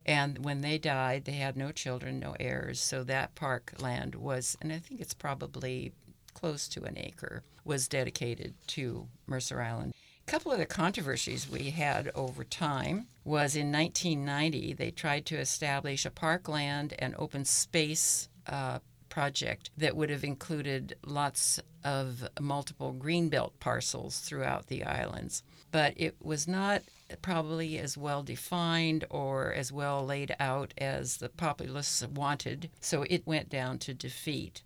And 0.06 0.44
when 0.44 0.61
they 0.61 0.78
died, 0.78 1.25
they 1.25 1.32
had 1.32 1.56
no 1.56 1.73
children, 1.73 2.20
no 2.20 2.37
heirs. 2.38 2.80
So 2.80 3.04
that 3.04 3.35
park 3.35 3.75
land 3.80 4.14
was, 4.14 4.56
and 4.62 4.73
I 4.73 4.78
think 4.78 5.00
it's 5.00 5.14
probably 5.14 5.92
close 6.37 6.69
to 6.69 6.85
an 6.85 6.99
acre, 6.99 7.43
was 7.64 7.88
dedicated 7.88 8.52
to 8.66 9.09
Mercer 9.26 9.62
Island. 9.62 9.95
A 10.28 10.31
couple 10.31 10.52
of 10.52 10.59
the 10.59 10.66
controversies 10.66 11.49
we 11.49 11.71
had 11.71 12.11
over 12.14 12.45
time 12.45 13.07
was 13.25 13.57
in 13.57 13.73
1990, 13.73 14.75
they 14.75 14.90
tried 14.90 15.25
to 15.26 15.38
establish 15.38 16.05
a 16.05 16.11
parkland 16.11 16.93
and 16.99 17.14
open 17.16 17.47
space 17.47 18.28
uh, 18.47 18.81
project 19.09 19.71
that 19.78 19.97
would 19.97 20.11
have 20.11 20.25
included 20.25 20.95
lots 21.07 21.59
of 21.83 22.28
multiple 22.38 22.95
greenbelt 22.99 23.52
parcels 23.59 24.19
throughout 24.19 24.66
the 24.66 24.85
islands. 24.85 25.43
But 25.71 25.95
it 25.97 26.16
was 26.21 26.47
not 26.47 26.83
probably 27.23 27.78
as 27.78 27.97
well 27.97 28.23
defined 28.23 29.07
or 29.09 29.55
as 29.55 29.73
well 29.73 30.05
laid 30.05 30.37
out 30.38 30.75
as 30.76 31.16
the 31.16 31.31
populace 31.31 32.05
wanted, 32.14 32.69
so 32.81 33.05
it 33.05 33.26
went 33.26 33.49
down 33.49 33.78
to 33.78 33.95
defeat. 33.95 34.62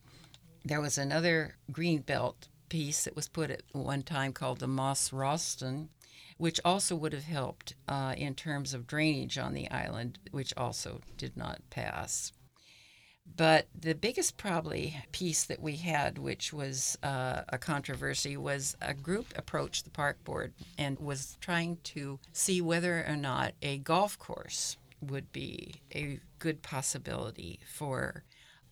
There 0.64 0.80
was 0.80 0.98
another 0.98 1.56
greenbelt 1.72 2.48
piece 2.68 3.04
that 3.04 3.16
was 3.16 3.28
put 3.28 3.50
at 3.50 3.62
one 3.72 4.02
time 4.02 4.32
called 4.32 4.60
the 4.60 4.68
Moss 4.68 5.12
Ralston, 5.12 5.88
which 6.36 6.60
also 6.64 6.94
would 6.96 7.12
have 7.12 7.24
helped 7.24 7.74
uh, 7.88 8.14
in 8.16 8.34
terms 8.34 8.74
of 8.74 8.86
drainage 8.86 9.38
on 9.38 9.54
the 9.54 9.70
island, 9.70 10.18
which 10.30 10.54
also 10.56 11.00
did 11.16 11.36
not 11.36 11.60
pass. 11.70 12.32
But 13.36 13.68
the 13.78 13.94
biggest 13.94 14.36
probably 14.36 14.96
piece 15.12 15.44
that 15.44 15.60
we 15.60 15.76
had, 15.76 16.18
which 16.18 16.52
was 16.52 16.98
uh, 17.02 17.42
a 17.48 17.58
controversy, 17.58 18.36
was 18.36 18.76
a 18.80 18.94
group 18.94 19.26
approached 19.36 19.84
the 19.84 19.90
park 19.90 20.22
board 20.24 20.52
and 20.76 20.98
was 20.98 21.36
trying 21.40 21.78
to 21.84 22.18
see 22.32 22.60
whether 22.60 23.04
or 23.06 23.16
not 23.16 23.54
a 23.62 23.78
golf 23.78 24.18
course 24.18 24.76
would 25.00 25.32
be 25.32 25.74
a 25.94 26.18
good 26.38 26.62
possibility 26.62 27.60
for 27.66 28.24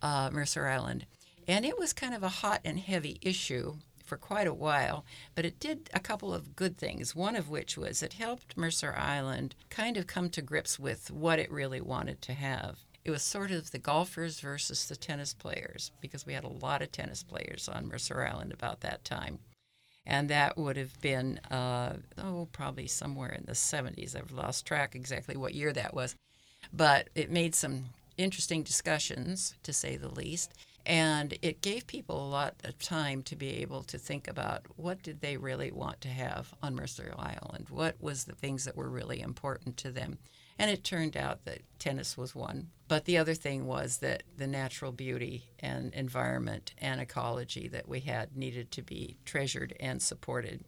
uh, 0.03 0.31
Mercer 0.33 0.67
Island. 0.67 1.07
And 1.49 1.65
it 1.65 1.79
was 1.79 1.95
kind 1.95 2.15
of 2.15 2.23
a 2.23 2.29
hot 2.29 2.61
and 2.63 2.79
heavy 2.79 3.19
issue 3.23 3.77
for 4.05 4.19
quite 4.19 4.47
a 4.47 4.55
while, 4.55 5.05
but 5.35 5.47
it 5.47 5.59
did 5.59 5.89
a 5.95 6.01
couple 6.01 6.33
of 6.35 6.55
good 6.55 6.77
things. 6.77 7.17
One 7.17 7.35
of 7.37 7.49
which 7.49 7.77
was 7.77 8.03
it 8.03 8.15
helped 8.15 8.57
Mercer 8.57 8.95
Island 8.97 9.55
kind 9.71 9.97
of 9.97 10.07
come 10.07 10.29
to 10.31 10.43
grips 10.43 10.79
with 10.79 11.11
what 11.11 11.39
it 11.39 11.51
really 11.51 11.81
wanted 11.81 12.21
to 12.23 12.35
have. 12.35 12.81
It 13.05 13.11
was 13.11 13.23
sort 13.23 13.51
of 13.51 13.71
the 13.71 13.79
golfers 13.79 14.41
versus 14.41 14.87
the 14.87 14.97
tennis 14.97 15.33
players 15.33 15.91
because 16.03 16.27
we 16.27 16.35
had 16.35 16.45
a 16.45 16.49
lot 16.49 16.83
of 16.83 16.93
tennis 16.93 17.23
players 17.23 17.67
on 17.67 17.89
Mercer 17.89 18.23
Island 18.23 18.53
about 18.53 18.81
that 18.83 19.05
time. 19.05 19.39
And 20.05 20.29
that 20.29 20.59
would 20.59 20.77
have 20.77 21.01
been, 21.01 21.39
uh, 21.51 21.95
oh, 22.19 22.49
probably 22.53 22.87
somewhere 22.87 23.33
in 23.33 23.45
the 23.47 23.53
70s. 23.53 24.17
I've 24.17 24.33
lost 24.33 24.67
track 24.67 24.95
exactly 24.95 25.37
what 25.37 25.55
year 25.55 25.73
that 25.73 25.95
was. 25.95 26.15
But 26.73 27.09
it 27.15 27.31
made 27.31 27.55
some 27.55 27.87
interesting 28.17 28.63
discussions, 28.63 29.55
to 29.63 29.73
say 29.73 29.97
the 29.97 30.09
least. 30.09 30.53
And 30.87 31.37
it 31.43 31.61
gave 31.61 31.87
people 31.87 32.25
a 32.25 32.31
lot 32.31 32.55
of 32.65 32.79
time 32.79 33.23
to 33.25 33.37
be 33.37 33.57
able 33.57 33.83
to 33.85 33.99
think 33.99 34.27
about 34.27 34.67
what 34.77 35.03
did 35.03 35.21
they 35.21 35.37
really 35.37 35.71
want 35.71 36.01
to 36.03 36.09
have 36.09 36.55
on 36.63 36.75
Mercer 36.75 37.15
Island? 37.19 37.67
What 37.69 37.97
was 38.01 38.25
the 38.25 38.35
things 38.35 38.65
that 38.65 38.77
were 38.77 38.89
really 38.89 39.21
important 39.21 39.77
to 39.79 39.91
them? 39.91 40.19
And 40.59 40.71
it 40.71 40.83
turned 40.83 41.17
out 41.17 41.45
that 41.45 41.61
tennis 41.79 42.17
was 42.17 42.35
one. 42.35 42.71
But 42.89 43.05
the 43.05 43.19
other 43.19 43.35
thing 43.35 43.67
was 43.67 43.99
that 43.99 44.23
the 44.37 44.47
natural 44.47 44.93
beauty 44.93 45.45
and 45.61 45.93
environment 45.95 46.73
and 46.79 47.01
ecology 47.01 47.69
that 47.69 47.89
we 47.89 48.01
had 48.01 48.37
needed 48.37 48.73
to 48.73 48.83
be 48.83 49.19
treasured 49.25 49.75
and 49.79 50.03
supported. 50.03 50.65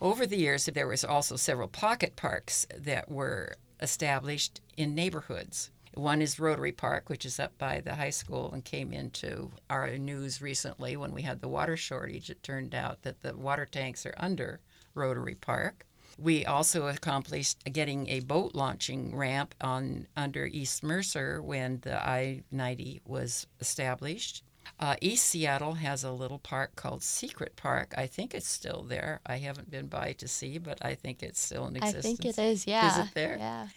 Over 0.00 0.26
the 0.26 0.38
years, 0.38 0.66
there 0.66 0.86
was 0.86 1.04
also 1.04 1.36
several 1.36 1.68
pocket 1.68 2.16
parks 2.16 2.66
that 2.76 3.10
were 3.10 3.56
established 3.80 4.60
in 4.76 4.94
neighborhoods. 4.94 5.70
One 5.96 6.20
is 6.20 6.38
Rotary 6.38 6.72
Park, 6.72 7.08
which 7.08 7.24
is 7.24 7.40
up 7.40 7.56
by 7.56 7.80
the 7.80 7.94
high 7.94 8.10
school 8.10 8.52
and 8.52 8.62
came 8.62 8.92
into 8.92 9.50
our 9.70 9.96
news 9.96 10.42
recently 10.42 10.94
when 10.94 11.12
we 11.12 11.22
had 11.22 11.40
the 11.40 11.48
water 11.48 11.74
shortage. 11.74 12.28
It 12.28 12.42
turned 12.42 12.74
out 12.74 13.00
that 13.02 13.22
the 13.22 13.34
water 13.34 13.64
tanks 13.64 14.04
are 14.04 14.14
under 14.18 14.60
Rotary 14.94 15.36
Park. 15.36 15.86
We 16.18 16.44
also 16.44 16.88
accomplished 16.88 17.64
getting 17.72 18.08
a 18.10 18.20
boat 18.20 18.54
launching 18.54 19.16
ramp 19.16 19.54
on 19.62 20.06
under 20.18 20.44
East 20.44 20.82
Mercer 20.82 21.40
when 21.42 21.80
the 21.80 22.06
I-90 22.06 23.00
was 23.06 23.46
established. 23.60 24.42
Uh, 24.78 24.96
East 25.00 25.24
Seattle 25.26 25.74
has 25.74 26.04
a 26.04 26.12
little 26.12 26.40
park 26.40 26.76
called 26.76 27.02
Secret 27.02 27.56
Park. 27.56 27.94
I 27.96 28.06
think 28.06 28.34
it's 28.34 28.48
still 28.48 28.84
there. 28.86 29.20
I 29.24 29.36
haven't 29.38 29.70
been 29.70 29.86
by 29.86 30.12
to 30.14 30.28
see, 30.28 30.58
but 30.58 30.78
I 30.84 30.94
think 30.94 31.22
it's 31.22 31.40
still 31.40 31.66
in 31.68 31.76
existence. 31.76 32.04
I 32.04 32.08
think 32.08 32.24
it 32.26 32.38
is, 32.38 32.66
yeah. 32.66 33.00
Is 33.00 33.08
it 33.08 33.14
there? 33.14 33.36
Yeah. 33.38 33.68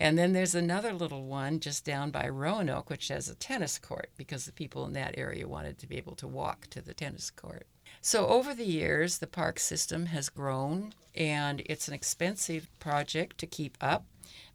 And 0.00 0.18
then 0.18 0.32
there's 0.32 0.54
another 0.54 0.92
little 0.92 1.24
one 1.24 1.60
just 1.60 1.84
down 1.84 2.10
by 2.10 2.28
Roanoke, 2.28 2.90
which 2.90 3.08
has 3.08 3.28
a 3.28 3.34
tennis 3.34 3.78
court 3.78 4.10
because 4.16 4.44
the 4.44 4.52
people 4.52 4.84
in 4.86 4.92
that 4.94 5.14
area 5.16 5.46
wanted 5.46 5.78
to 5.78 5.86
be 5.86 5.96
able 5.96 6.16
to 6.16 6.26
walk 6.26 6.66
to 6.70 6.82
the 6.82 6.94
tennis 6.94 7.30
court. 7.30 7.66
So 8.00 8.26
over 8.26 8.54
the 8.54 8.66
years, 8.66 9.18
the 9.18 9.26
park 9.26 9.58
system 9.58 10.06
has 10.06 10.28
grown, 10.28 10.92
and 11.14 11.62
it's 11.66 11.88
an 11.88 11.94
expensive 11.94 12.68
project 12.78 13.38
to 13.38 13.46
keep 13.46 13.78
up. 13.80 14.04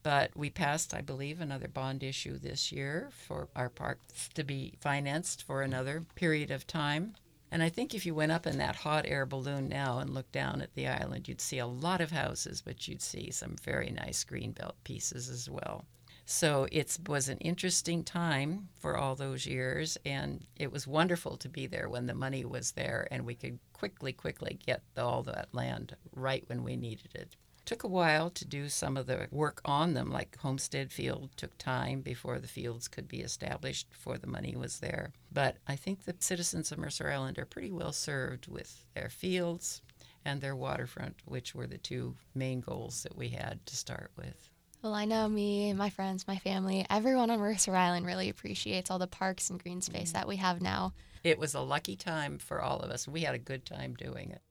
But 0.04 0.36
we 0.36 0.50
passed, 0.50 0.94
I 0.94 1.02
believe, 1.02 1.42
another 1.42 1.68
bond 1.68 2.04
issue 2.04 2.38
this 2.38 2.72
year 2.72 3.10
for 3.12 3.48
our 3.56 3.70
parks 3.70 4.30
to 4.34 4.44
be 4.44 4.76
financed 4.80 5.44
for 5.44 5.62
another 5.62 6.06
period 6.16 6.52
of 6.52 6.68
time. 6.68 7.16
And 7.52 7.64
I 7.64 7.70
think 7.70 7.94
if 7.94 8.06
you 8.06 8.14
went 8.14 8.32
up 8.32 8.46
in 8.46 8.58
that 8.60 8.76
hot 8.76 9.06
air 9.08 9.26
balloon 9.26 9.70
now 9.70 10.00
and 10.00 10.14
looked 10.14 10.32
down 10.32 10.62
at 10.62 10.74
the 10.76 10.88
island, 10.88 11.28
you'd 11.28 11.42
see 11.42 11.58
a 11.58 11.66
lot 11.66 12.02
of 12.02 12.12
houses, 12.12 12.62
but 12.62 12.88
you'd 12.88 13.02
see 13.02 13.32
some 13.32 13.56
very 13.64 13.90
nice 13.90 14.24
greenbelt 14.24 14.74
pieces 14.84 15.30
as 15.30 15.50
well. 15.50 15.86
So 16.26 16.68
it 16.72 16.96
was 17.08 17.28
an 17.28 17.40
interesting 17.40 18.04
time 18.04 18.70
for 18.76 18.96
all 18.96 19.16
those 19.16 19.48
years, 19.48 19.98
and 20.06 20.46
it 20.58 20.72
was 20.72 20.86
wonderful 20.86 21.38
to 21.38 21.50
be 21.50 21.66
there 21.66 21.90
when 21.90 22.06
the 22.06 22.14
money 22.14 22.46
was 22.46 22.74
there 22.74 23.08
and 23.10 23.26
we 23.26 23.34
could 23.34 23.58
quickly, 23.74 24.14
quickly 24.14 24.60
get 24.64 24.84
all 24.96 25.24
that 25.24 25.50
land 25.54 25.96
right 26.14 26.44
when 26.48 26.64
we 26.64 26.76
needed 26.76 27.16
it. 27.16 27.36
Took 27.70 27.84
a 27.84 27.88
while 27.88 28.32
to 28.32 28.46
do 28.46 28.68
some 28.68 28.98
of 28.98 29.06
the 29.06 29.28
work 29.30 29.62
on 29.64 29.94
them, 29.94 30.10
like 30.10 30.36
Homestead 30.40 30.92
Field 30.92 31.30
took 31.38 31.56
time 31.60 32.02
before 32.02 32.40
the 32.40 32.48
fields 32.48 32.88
could 32.88 33.08
be 33.08 33.20
established, 33.20 33.92
before 33.92 34.18
the 34.18 34.26
money 34.26 34.56
was 34.56 34.80
there. 34.80 35.12
But 35.32 35.58
I 35.68 35.76
think 35.76 36.04
the 36.04 36.16
citizens 36.18 36.72
of 36.72 36.80
Mercer 36.80 37.12
Island 37.12 37.38
are 37.38 37.46
pretty 37.46 37.70
well 37.70 37.92
served 37.92 38.48
with 38.48 38.86
their 38.96 39.10
fields 39.10 39.84
and 40.26 40.42
their 40.42 40.56
waterfront, 40.56 41.18
which 41.26 41.54
were 41.54 41.68
the 41.68 41.78
two 41.78 42.16
main 42.34 42.60
goals 42.60 43.04
that 43.04 43.16
we 43.16 43.30
had 43.30 43.64
to 43.68 43.76
start 43.76 44.10
with. 44.18 44.50
Well, 44.82 44.96
I 44.96 45.06
know 45.06 45.30
me, 45.30 45.72
my 45.74 45.92
friends, 45.92 46.28
my 46.28 46.38
family, 46.38 46.88
everyone 46.90 47.30
on 47.30 47.38
Mercer 47.38 47.76
Island 47.76 48.08
really 48.08 48.30
appreciates 48.30 48.90
all 48.90 48.98
the 48.98 49.06
parks 49.06 49.52
and 49.52 49.62
green 49.62 49.82
space 49.82 50.10
mm. 50.10 50.14
that 50.14 50.28
we 50.28 50.38
have 50.38 50.60
now. 50.60 50.94
It 51.24 51.38
was 51.38 51.54
a 51.54 51.62
lucky 51.62 51.96
time 51.96 52.40
for 52.40 52.64
all 52.64 52.80
of 52.80 52.90
us. 52.90 53.08
We 53.08 53.22
had 53.22 53.36
a 53.36 53.38
good 53.38 53.64
time 53.64 53.94
doing 53.94 54.32
it. 54.32 54.42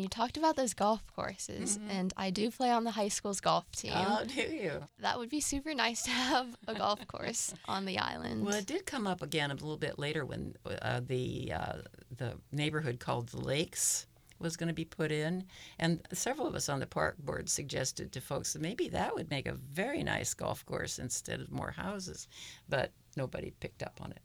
You 0.00 0.06
talked 0.06 0.36
about 0.36 0.54
those 0.54 0.74
golf 0.74 1.02
courses, 1.16 1.76
and 1.90 2.14
I 2.16 2.30
do 2.30 2.52
play 2.52 2.70
on 2.70 2.84
the 2.84 2.92
high 2.92 3.08
school's 3.08 3.40
golf 3.40 3.68
team. 3.72 3.90
Oh, 3.96 4.22
do 4.32 4.42
you? 4.42 4.84
That 5.00 5.18
would 5.18 5.28
be 5.28 5.40
super 5.40 5.74
nice 5.74 6.02
to 6.02 6.10
have 6.10 6.46
a 6.68 6.74
golf 6.76 7.04
course 7.08 7.52
on 7.64 7.84
the 7.84 7.98
island. 7.98 8.46
Well, 8.46 8.54
it 8.54 8.66
did 8.66 8.86
come 8.86 9.08
up 9.08 9.22
again 9.22 9.50
a 9.50 9.54
little 9.54 9.76
bit 9.76 9.98
later 9.98 10.24
when 10.24 10.54
uh, 10.64 11.00
the 11.04 11.52
uh, 11.52 11.72
the 12.16 12.34
neighborhood 12.52 13.00
called 13.00 13.30
the 13.30 13.40
Lakes 13.40 14.06
was 14.38 14.56
going 14.56 14.68
to 14.68 14.72
be 14.72 14.84
put 14.84 15.10
in, 15.10 15.42
and 15.80 16.00
several 16.12 16.46
of 16.46 16.54
us 16.54 16.68
on 16.68 16.78
the 16.78 16.86
park 16.86 17.18
board 17.18 17.48
suggested 17.48 18.12
to 18.12 18.20
folks 18.20 18.52
that 18.52 18.62
maybe 18.62 18.88
that 18.90 19.12
would 19.16 19.28
make 19.30 19.48
a 19.48 19.54
very 19.54 20.04
nice 20.04 20.32
golf 20.32 20.64
course 20.64 21.00
instead 21.00 21.40
of 21.40 21.50
more 21.50 21.72
houses, 21.72 22.28
but 22.68 22.92
nobody 23.16 23.50
picked 23.58 23.82
up 23.82 23.98
on 24.00 24.12
it. 24.12 24.20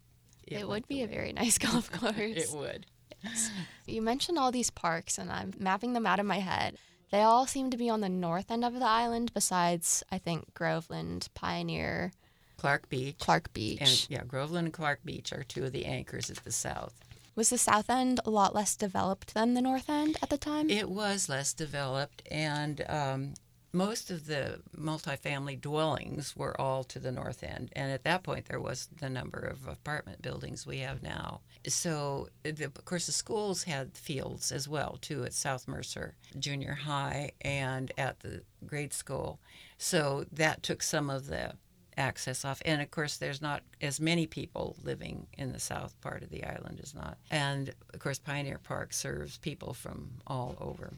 it 0.46 0.54
went 0.58 0.68
would 0.68 0.86
be 0.86 1.02
a 1.02 1.08
very 1.08 1.32
nice 1.32 1.58
golf 1.58 1.90
course. 2.00 2.14
It 2.16 2.52
would. 2.52 2.86
You 3.86 4.00
mentioned 4.00 4.38
all 4.38 4.50
these 4.50 4.70
parks, 4.70 5.18
and 5.18 5.30
I'm 5.30 5.52
mapping 5.58 5.92
them 5.92 6.06
out 6.06 6.18
in 6.18 6.24
my 6.24 6.38
head. 6.38 6.78
They 7.10 7.20
all 7.20 7.46
seem 7.46 7.70
to 7.70 7.76
be 7.76 7.90
on 7.90 8.00
the 8.00 8.08
north 8.08 8.50
end 8.50 8.64
of 8.64 8.72
the 8.72 8.86
island, 8.86 9.30
besides, 9.34 10.02
I 10.10 10.16
think, 10.16 10.54
Groveland, 10.54 11.28
Pioneer, 11.34 12.12
Clark 12.56 12.88
Beach. 12.88 13.18
Clark 13.18 13.52
Beach. 13.52 13.80
And 13.80 14.06
yeah, 14.08 14.24
Groveland 14.24 14.68
and 14.68 14.72
Clark 14.72 15.00
Beach 15.04 15.32
are 15.34 15.44
two 15.44 15.64
of 15.64 15.72
the 15.72 15.84
anchors 15.84 16.30
at 16.30 16.38
the 16.44 16.50
south. 16.50 16.94
Was 17.36 17.50
the 17.50 17.58
south 17.58 17.90
end 17.90 18.20
a 18.24 18.30
lot 18.30 18.54
less 18.54 18.74
developed 18.74 19.34
than 19.34 19.54
the 19.54 19.60
north 19.60 19.90
end 19.90 20.16
at 20.22 20.30
the 20.30 20.38
time? 20.38 20.70
It 20.70 20.88
was 20.88 21.28
less 21.28 21.52
developed, 21.52 22.22
and 22.30 22.82
um, 22.88 23.34
most 23.72 24.10
of 24.10 24.26
the 24.26 24.60
multifamily 24.74 25.60
dwellings 25.60 26.34
were 26.36 26.58
all 26.60 26.84
to 26.84 26.98
the 26.98 27.12
north 27.12 27.42
end. 27.42 27.70
And 27.74 27.90
at 27.90 28.04
that 28.04 28.22
point, 28.22 28.46
there 28.46 28.60
was 28.60 28.88
the 28.98 29.10
number 29.10 29.40
of 29.40 29.66
apartment 29.66 30.22
buildings 30.22 30.66
we 30.66 30.78
have 30.78 31.02
now. 31.02 31.40
So, 31.66 32.28
uh, 32.44 32.50
the, 32.54 32.64
of 32.64 32.84
course, 32.84 33.06
the 33.06 33.12
schools 33.12 33.64
had 33.64 33.96
fields 33.96 34.52
as 34.52 34.68
well, 34.68 34.98
too, 35.00 35.24
at 35.24 35.32
South 35.32 35.66
Mercer 35.66 36.14
Junior 36.38 36.74
High 36.74 37.32
and 37.40 37.92
at 37.96 38.20
the 38.20 38.42
grade 38.66 38.92
school. 38.92 39.40
So 39.78 40.24
that 40.32 40.62
took 40.62 40.82
some 40.82 41.10
of 41.10 41.26
the 41.26 41.54
access 41.96 42.44
off. 42.44 42.60
And 42.64 42.82
of 42.82 42.90
course, 42.90 43.16
there's 43.16 43.42
not 43.42 43.62
as 43.80 44.00
many 44.00 44.26
people 44.26 44.76
living 44.82 45.26
in 45.38 45.52
the 45.52 45.60
south 45.60 45.98
part 46.00 46.22
of 46.22 46.30
the 46.30 46.44
island 46.44 46.80
as 46.82 46.94
not. 46.94 47.18
And 47.30 47.72
of 47.92 48.00
course, 48.00 48.18
Pioneer 48.18 48.58
Park 48.58 48.92
serves 48.92 49.38
people 49.38 49.74
from 49.74 50.10
all 50.26 50.56
over. 50.60 50.94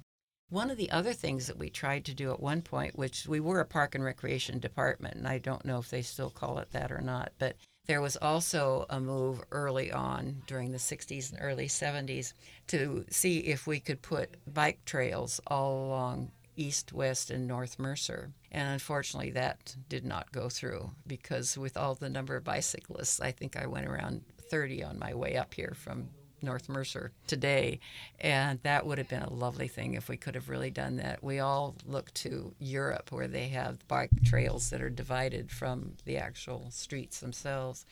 One 0.48 0.70
of 0.70 0.76
the 0.76 0.90
other 0.90 1.12
things 1.12 1.48
that 1.48 1.58
we 1.58 1.70
tried 1.70 2.04
to 2.04 2.14
do 2.14 2.30
at 2.30 2.40
one 2.40 2.62
point, 2.62 2.96
which 2.96 3.26
we 3.26 3.40
were 3.40 3.60
a 3.60 3.66
park 3.66 3.94
and 3.96 4.04
recreation 4.04 4.60
department, 4.60 5.16
and 5.16 5.26
I 5.26 5.38
don't 5.38 5.64
know 5.64 5.78
if 5.78 5.90
they 5.90 6.02
still 6.02 6.30
call 6.30 6.58
it 6.58 6.70
that 6.70 6.92
or 6.92 7.00
not, 7.00 7.32
but 7.38 7.56
there 7.86 8.00
was 8.00 8.16
also 8.16 8.86
a 8.90 9.00
move 9.00 9.42
early 9.52 9.92
on 9.92 10.42
during 10.46 10.72
the 10.72 10.78
60s 10.78 11.30
and 11.30 11.40
early 11.40 11.68
70s 11.68 12.32
to 12.68 13.04
see 13.10 13.38
if 13.38 13.66
we 13.66 13.80
could 13.80 14.02
put 14.02 14.36
bike 14.52 14.84
trails 14.84 15.40
all 15.46 15.86
along 15.86 16.30
East, 16.56 16.92
West, 16.92 17.30
and 17.30 17.46
North 17.46 17.78
Mercer. 17.78 18.30
And 18.50 18.68
unfortunately, 18.72 19.30
that 19.32 19.76
did 19.88 20.04
not 20.04 20.32
go 20.32 20.48
through 20.48 20.90
because 21.06 21.58
with 21.58 21.76
all 21.76 21.94
the 21.94 22.08
number 22.08 22.34
of 22.34 22.44
bicyclists, 22.44 23.20
I 23.20 23.30
think 23.30 23.56
I 23.56 23.66
went 23.66 23.86
around 23.86 24.22
30 24.50 24.82
on 24.82 24.98
my 24.98 25.14
way 25.14 25.36
up 25.36 25.54
here 25.54 25.74
from 25.76 26.08
North 26.42 26.68
Mercer 26.68 27.12
today. 27.26 27.80
And 28.20 28.60
that 28.62 28.86
would 28.86 28.98
have 28.98 29.08
been 29.08 29.22
a 29.22 29.32
lovely 29.32 29.68
thing 29.68 29.94
if 29.94 30.08
we 30.08 30.16
could 30.16 30.34
have 30.34 30.48
really 30.48 30.70
done 30.70 30.96
that. 30.96 31.22
We 31.22 31.38
all 31.38 31.76
look 31.86 32.12
to 32.14 32.54
Europe 32.58 33.12
where 33.12 33.28
they 33.28 33.48
have 33.48 33.86
bike 33.88 34.10
trails 34.24 34.70
that 34.70 34.82
are 34.82 34.90
divided 34.90 35.50
from 35.50 35.94
the 36.04 36.16
actual 36.18 36.70
streets 36.70 37.20
themselves. 37.20 37.86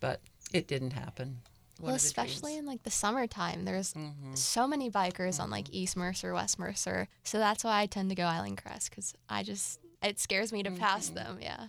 But 0.00 0.20
it 0.52 0.66
didn't 0.66 0.92
happen. 0.92 1.38
well, 1.80 1.94
especially 1.94 2.56
in 2.56 2.66
like 2.66 2.82
the 2.82 2.90
summertime, 2.90 3.64
there's 3.64 3.94
mm-hmm. 3.94 4.34
so 4.34 4.66
many 4.66 4.90
bikers 4.90 5.34
mm-hmm. 5.34 5.42
on 5.42 5.50
like 5.50 5.66
mm-hmm. 5.66 5.76
East 5.76 5.96
Mercer, 5.96 6.34
West 6.34 6.58
Mercer. 6.58 7.08
So 7.24 7.38
that's 7.38 7.64
why 7.64 7.80
I 7.80 7.86
tend 7.86 8.10
to 8.10 8.14
go 8.14 8.24
Island 8.24 8.62
Crest 8.62 8.90
because 8.90 9.14
I 9.28 9.42
just, 9.42 9.80
it 10.02 10.18
scares 10.18 10.52
me 10.52 10.62
to 10.62 10.70
mm-hmm. 10.70 10.78
pass 10.78 11.08
them. 11.08 11.38
Yeah. 11.40 11.66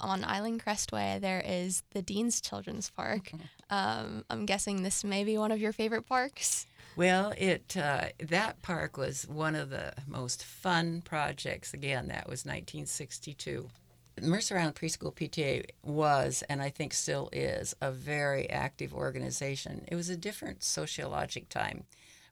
Mm-hmm 0.00 0.10
on 0.10 0.24
Island 0.24 0.64
Crestway, 0.64 1.20
there 1.20 1.42
is 1.44 1.82
the 1.92 2.02
Deane's 2.02 2.40
Children's 2.40 2.90
Park. 2.90 3.32
Um, 3.70 4.24
I'm 4.28 4.46
guessing 4.46 4.82
this 4.82 5.04
may 5.04 5.24
be 5.24 5.38
one 5.38 5.52
of 5.52 5.60
your 5.60 5.72
favorite 5.72 6.06
parks. 6.08 6.66
Well, 6.96 7.32
it 7.38 7.76
uh, 7.76 8.06
that 8.18 8.60
park 8.62 8.96
was 8.96 9.26
one 9.28 9.54
of 9.54 9.70
the 9.70 9.92
most 10.08 10.44
fun 10.44 11.02
projects. 11.02 11.72
Again, 11.72 12.08
that 12.08 12.28
was 12.28 12.44
1962. 12.44 13.68
Mercer 14.20 14.58
Island 14.58 14.74
Preschool 14.74 15.14
PTA 15.14 15.66
was, 15.84 16.42
and 16.48 16.60
I 16.60 16.68
think 16.68 16.92
still 16.92 17.30
is, 17.32 17.74
a 17.80 17.92
very 17.92 18.50
active 18.50 18.92
organization. 18.92 19.84
It 19.88 19.94
was 19.94 20.10
a 20.10 20.16
different 20.16 20.62
sociologic 20.62 21.48
time. 21.48 21.84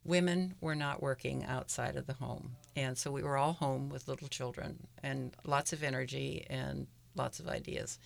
Women 0.04 0.54
were 0.60 0.74
not 0.74 1.02
working 1.02 1.44
outside 1.44 1.96
of 1.96 2.06
the 2.06 2.14
home, 2.14 2.56
and 2.74 2.98
so 2.98 3.12
we 3.12 3.22
were 3.22 3.36
all 3.36 3.52
home 3.54 3.88
with 3.88 4.08
little 4.08 4.28
children 4.28 4.88
and 5.02 5.34
lots 5.44 5.72
of 5.72 5.82
energy 5.82 6.44
and 6.50 6.88
lots 7.18 7.40
of 7.40 7.48
ideas. 7.48 7.98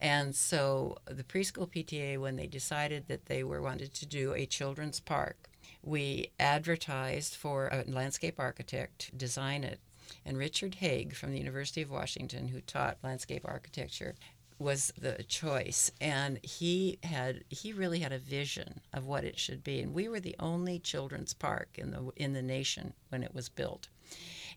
And 0.00 0.34
so 0.34 0.96
the 1.04 1.22
preschool 1.22 1.70
PTA, 1.70 2.18
when 2.18 2.36
they 2.36 2.46
decided 2.46 3.06
that 3.06 3.26
they 3.26 3.44
were 3.44 3.62
wanted 3.62 3.94
to 3.94 4.06
do 4.06 4.34
a 4.34 4.46
children's 4.46 4.98
park, 4.98 5.48
we 5.82 6.30
advertised 6.40 7.34
for 7.34 7.68
a 7.68 7.84
landscape 7.86 8.38
architect 8.38 8.98
to 9.00 9.16
design 9.16 9.64
it. 9.64 9.80
And 10.24 10.36
Richard 10.36 10.76
Haag 10.80 11.14
from 11.14 11.30
the 11.30 11.38
University 11.38 11.82
of 11.82 11.90
Washington, 11.90 12.48
who 12.48 12.60
taught 12.60 12.98
landscape 13.02 13.42
architecture, 13.44 14.14
was 14.58 14.92
the 14.96 15.22
choice 15.24 15.90
and 16.00 16.38
he 16.44 16.98
had 17.02 17.42
he 17.48 17.72
really 17.72 17.98
had 17.98 18.12
a 18.12 18.18
vision 18.18 18.80
of 18.92 19.06
what 19.06 19.24
it 19.24 19.38
should 19.38 19.64
be 19.64 19.80
and 19.80 19.92
we 19.92 20.08
were 20.08 20.20
the 20.20 20.36
only 20.38 20.78
children's 20.78 21.34
park 21.34 21.68
in 21.74 21.90
the 21.90 22.12
in 22.16 22.32
the 22.32 22.42
nation 22.42 22.92
when 23.08 23.24
it 23.24 23.34
was 23.34 23.48
built 23.48 23.88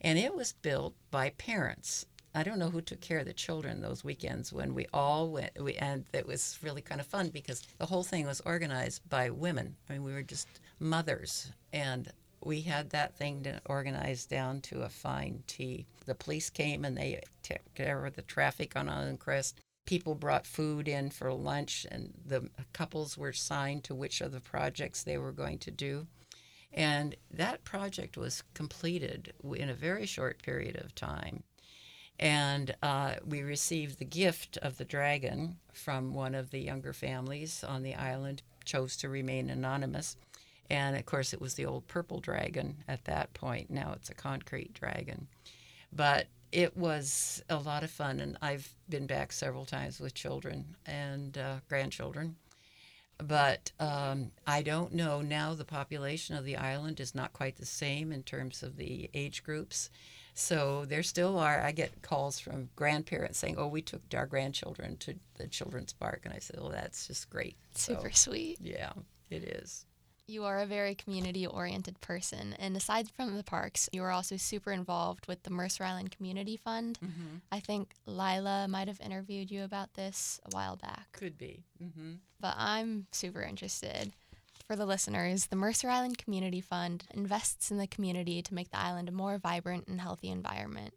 and 0.01 0.19
it 0.19 0.35
was 0.35 0.53
built 0.53 0.93
by 1.09 1.31
parents 1.31 2.05
I 2.35 2.43
don't 2.43 2.59
know 2.59 2.69
who 2.69 2.81
took 2.81 2.99
care 2.99 3.19
of 3.19 3.25
the 3.27 3.33
children 3.33 3.79
those 3.79 4.03
weekends 4.03 4.51
when 4.51 4.73
we 4.73 4.87
all 4.91 5.31
went. 5.31 5.51
We 5.57 5.75
and 5.75 6.03
it 6.11 6.27
was 6.27 6.59
really 6.61 6.81
kind 6.81 6.99
of 6.99 7.07
fun 7.07 7.29
because 7.29 7.63
the 7.77 7.85
whole 7.85 8.03
thing 8.03 8.27
was 8.27 8.41
organized 8.41 9.07
by 9.09 9.29
women. 9.29 9.77
I 9.89 9.93
mean, 9.93 10.03
we 10.03 10.11
were 10.11 10.21
just 10.21 10.49
mothers, 10.77 11.49
and 11.71 12.11
we 12.43 12.59
had 12.59 12.89
that 12.89 13.15
thing 13.15 13.47
organized 13.67 14.29
down 14.29 14.59
to 14.61 14.81
a 14.81 14.89
fine 14.89 15.43
T. 15.47 15.85
The 16.05 16.13
police 16.13 16.49
came 16.49 16.83
and 16.83 16.97
they 16.97 17.21
took 17.41 17.73
care 17.73 18.05
of 18.05 18.17
the 18.17 18.21
traffic 18.21 18.75
on 18.75 18.89
Island 18.89 19.21
Crest. 19.21 19.61
People 19.85 20.13
brought 20.13 20.45
food 20.45 20.89
in 20.89 21.11
for 21.11 21.31
lunch, 21.31 21.87
and 21.89 22.13
the 22.25 22.49
couples 22.73 23.17
were 23.17 23.31
signed 23.31 23.85
to 23.85 23.95
which 23.95 24.19
of 24.19 24.33
the 24.33 24.41
projects 24.41 25.03
they 25.03 25.17
were 25.17 25.31
going 25.31 25.59
to 25.59 25.71
do. 25.71 26.05
And 26.73 27.15
that 27.31 27.63
project 27.63 28.17
was 28.17 28.43
completed 28.53 29.31
in 29.55 29.69
a 29.69 29.73
very 29.73 30.05
short 30.05 30.43
period 30.43 30.75
of 30.75 30.93
time. 30.93 31.43
And 32.19 32.75
uh, 32.81 33.15
we 33.25 33.41
received 33.41 33.99
the 33.99 34.05
gift 34.05 34.57
of 34.57 34.77
the 34.77 34.85
dragon 34.85 35.57
from 35.73 36.13
one 36.13 36.33
of 36.33 36.51
the 36.51 36.59
younger 36.59 36.93
families 36.93 37.63
on 37.63 37.83
the 37.83 37.95
island, 37.95 38.41
chose 38.63 38.95
to 38.97 39.09
remain 39.09 39.49
anonymous. 39.49 40.15
And 40.69 40.95
of 40.95 41.05
course, 41.05 41.33
it 41.33 41.41
was 41.41 41.55
the 41.55 41.65
old 41.65 41.87
purple 41.87 42.19
dragon 42.19 42.77
at 42.87 43.05
that 43.05 43.33
point. 43.33 43.69
Now 43.69 43.93
it's 43.95 44.09
a 44.09 44.15
concrete 44.15 44.73
dragon. 44.73 45.27
But 45.91 46.27
it 46.51 46.75
was 46.77 47.43
a 47.49 47.57
lot 47.57 47.83
of 47.83 47.91
fun, 47.91 48.19
and 48.19 48.37
I've 48.41 48.73
been 48.89 49.07
back 49.07 49.33
several 49.33 49.65
times 49.65 49.99
with 49.99 50.13
children 50.13 50.75
and 50.85 51.37
uh, 51.37 51.55
grandchildren. 51.67 52.37
But 53.17 53.71
um, 53.79 54.31
I 54.45 54.61
don't 54.61 54.93
know 54.93 55.21
now. 55.21 55.53
The 55.53 55.65
population 55.65 56.35
of 56.35 56.45
the 56.45 56.57
island 56.57 56.99
is 56.99 57.15
not 57.15 57.33
quite 57.33 57.57
the 57.57 57.65
same 57.65 58.11
in 58.11 58.23
terms 58.23 58.63
of 58.63 58.77
the 58.77 59.09
age 59.13 59.43
groups. 59.43 59.89
So 60.35 60.83
there 60.85 61.01
still 61.01 61.39
are. 61.39 61.61
I 61.61 61.71
get 61.71 62.01
calls 62.01 62.39
from 62.39 62.69
grandparents 62.75 63.39
saying, 63.39 63.55
"Oh, 63.57 63.67
we 63.67 63.81
took 63.81 64.01
our 64.13 64.27
grandchildren 64.27 64.97
to 64.97 65.15
the 65.35 65.47
children's 65.47 65.93
park," 65.93 66.21
and 66.25 66.33
I 66.33 66.39
said, 66.39 66.59
"Well, 66.59 66.69
that's 66.69 67.07
just 67.07 67.29
great." 67.29 67.55
Super 67.73 68.11
so, 68.11 68.31
sweet. 68.31 68.59
Yeah, 68.61 68.91
it 69.29 69.43
is. 69.43 69.85
You 70.27 70.43
are 70.43 70.59
a 70.59 70.65
very 70.65 70.95
community 70.95 71.45
oriented 71.45 72.01
person. 72.01 72.53
And 72.57 72.75
aside 72.75 73.09
from 73.11 73.37
the 73.37 73.43
parks, 73.43 73.89
you 73.93 74.03
are 74.03 74.11
also 74.11 74.37
super 74.37 74.71
involved 74.71 75.27
with 75.27 75.43
the 75.43 75.51
Mercer 75.51 75.83
Island 75.83 76.11
Community 76.11 76.57
Fund. 76.57 76.97
Mm-hmm. 77.03 77.37
I 77.51 77.59
think 77.59 77.93
Lila 78.07 78.67
might 78.67 78.87
have 78.87 78.99
interviewed 78.99 79.51
you 79.51 79.63
about 79.63 79.93
this 79.93 80.41
a 80.45 80.55
while 80.55 80.77
back. 80.77 81.11
Could 81.11 81.37
be. 81.37 81.63
Mm-hmm. 81.81 82.13
But 82.39 82.55
I'm 82.57 83.05
super 83.11 83.43
interested 83.43 84.13
for 84.67 84.75
the 84.75 84.85
listeners, 84.85 85.47
the 85.47 85.55
Mercer 85.55 85.89
Island 85.89 86.17
Community 86.17 86.61
Fund 86.61 87.05
invests 87.13 87.69
in 87.69 87.77
the 87.77 87.87
community 87.87 88.41
to 88.41 88.53
make 88.53 88.71
the 88.71 88.79
island 88.79 89.09
a 89.09 89.11
more 89.11 89.37
vibrant 89.37 89.87
and 89.87 90.01
healthy 90.01 90.29
environment. 90.29 90.93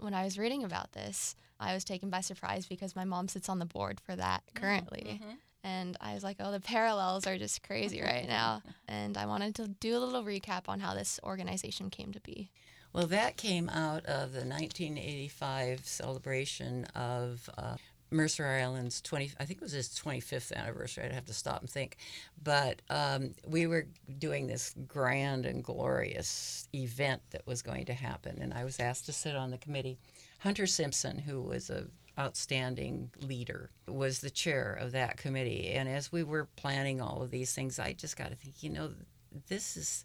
When 0.00 0.14
I 0.14 0.24
was 0.24 0.38
reading 0.38 0.64
about 0.64 0.92
this, 0.92 1.36
I 1.60 1.74
was 1.74 1.84
taken 1.84 2.10
by 2.10 2.20
surprise 2.20 2.66
because 2.66 2.96
my 2.96 3.04
mom 3.04 3.28
sits 3.28 3.48
on 3.48 3.58
the 3.58 3.64
board 3.64 4.00
for 4.00 4.16
that 4.16 4.42
mm, 4.50 4.60
currently. 4.60 5.20
Mm-hmm. 5.22 5.34
And 5.64 5.96
I 6.00 6.14
was 6.14 6.24
like, 6.24 6.38
oh, 6.40 6.50
the 6.50 6.60
parallels 6.60 7.26
are 7.26 7.38
just 7.38 7.62
crazy 7.62 8.02
right 8.04 8.26
now. 8.26 8.62
And 8.88 9.16
I 9.16 9.26
wanted 9.26 9.54
to 9.56 9.68
do 9.68 9.96
a 9.96 10.00
little 10.00 10.24
recap 10.24 10.62
on 10.68 10.80
how 10.80 10.94
this 10.94 11.20
organization 11.22 11.90
came 11.90 12.12
to 12.12 12.20
be. 12.20 12.50
Well, 12.92 13.06
that 13.06 13.36
came 13.38 13.70
out 13.70 14.04
of 14.04 14.32
the 14.32 14.40
1985 14.40 15.86
celebration 15.86 16.84
of 16.94 17.48
uh, 17.56 17.76
Mercer 18.12 18.46
Island's 18.46 19.00
20, 19.00 19.32
I 19.40 19.44
think 19.44 19.60
it 19.60 19.62
was 19.62 19.72
his 19.72 19.88
25th 19.88 20.52
anniversary. 20.52 21.04
I'd 21.04 21.12
have 21.12 21.26
to 21.26 21.34
stop 21.34 21.60
and 21.60 21.70
think. 21.70 21.96
But 22.42 22.82
um, 22.90 23.34
we 23.46 23.66
were 23.66 23.86
doing 24.18 24.46
this 24.46 24.74
grand 24.86 25.46
and 25.46 25.64
glorious 25.64 26.68
event 26.74 27.22
that 27.30 27.46
was 27.46 27.62
going 27.62 27.86
to 27.86 27.94
happen, 27.94 28.38
and 28.40 28.52
I 28.52 28.64
was 28.64 28.78
asked 28.78 29.06
to 29.06 29.12
sit 29.12 29.34
on 29.34 29.50
the 29.50 29.58
committee. 29.58 29.98
Hunter 30.40 30.66
Simpson, 30.66 31.18
who 31.18 31.40
was 31.40 31.70
a 31.70 31.86
outstanding 32.18 33.10
leader, 33.20 33.70
was 33.88 34.20
the 34.20 34.30
chair 34.30 34.76
of 34.78 34.92
that 34.92 35.16
committee. 35.16 35.70
And 35.70 35.88
as 35.88 36.12
we 36.12 36.22
were 36.22 36.48
planning 36.56 37.00
all 37.00 37.22
of 37.22 37.30
these 37.30 37.54
things, 37.54 37.78
I 37.78 37.94
just 37.94 38.16
got 38.16 38.28
to 38.28 38.36
think, 38.36 38.62
you 38.62 38.70
know, 38.70 38.92
this 39.48 39.76
is 39.76 40.04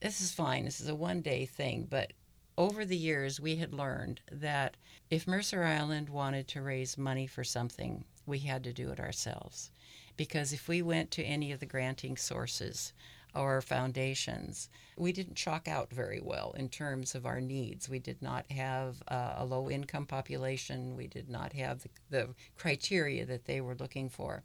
this 0.00 0.20
is 0.20 0.32
fine. 0.32 0.64
This 0.64 0.80
is 0.80 0.88
a 0.88 0.94
one 0.94 1.20
day 1.20 1.46
thing, 1.46 1.86
but 1.88 2.12
over 2.58 2.84
the 2.84 2.96
years, 2.96 3.40
we 3.40 3.56
had 3.56 3.72
learned 3.72 4.20
that 4.30 4.76
if 5.10 5.26
Mercer 5.26 5.64
Island 5.64 6.08
wanted 6.08 6.48
to 6.48 6.62
raise 6.62 6.98
money 6.98 7.26
for 7.26 7.44
something, 7.44 8.04
we 8.26 8.40
had 8.40 8.62
to 8.64 8.72
do 8.72 8.90
it 8.90 9.00
ourselves. 9.00 9.70
Because 10.16 10.52
if 10.52 10.68
we 10.68 10.82
went 10.82 11.10
to 11.12 11.24
any 11.24 11.52
of 11.52 11.60
the 11.60 11.66
granting 11.66 12.16
sources 12.16 12.92
or 13.34 13.62
foundations, 13.62 14.68
we 14.96 15.12
didn't 15.12 15.36
chalk 15.36 15.66
out 15.66 15.90
very 15.90 16.20
well 16.20 16.52
in 16.56 16.68
terms 16.68 17.14
of 17.14 17.24
our 17.24 17.40
needs. 17.40 17.88
We 17.88 17.98
did 17.98 18.20
not 18.20 18.50
have 18.50 19.02
uh, 19.08 19.34
a 19.38 19.44
low 19.44 19.70
income 19.70 20.06
population, 20.06 20.96
we 20.96 21.06
did 21.06 21.30
not 21.30 21.54
have 21.54 21.82
the, 21.82 21.88
the 22.10 22.28
criteria 22.58 23.24
that 23.24 23.46
they 23.46 23.60
were 23.60 23.74
looking 23.74 24.10
for. 24.10 24.42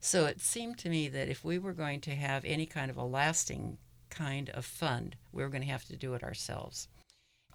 So 0.00 0.26
it 0.26 0.40
seemed 0.40 0.78
to 0.78 0.88
me 0.88 1.08
that 1.08 1.28
if 1.28 1.44
we 1.44 1.58
were 1.58 1.72
going 1.72 2.00
to 2.02 2.14
have 2.14 2.44
any 2.44 2.66
kind 2.66 2.90
of 2.90 2.96
a 2.96 3.04
lasting 3.04 3.78
kind 4.10 4.50
of 4.50 4.64
fund, 4.64 5.16
we 5.32 5.42
were 5.42 5.48
going 5.48 5.62
to 5.62 5.68
have 5.68 5.84
to 5.86 5.96
do 5.96 6.14
it 6.14 6.22
ourselves. 6.22 6.88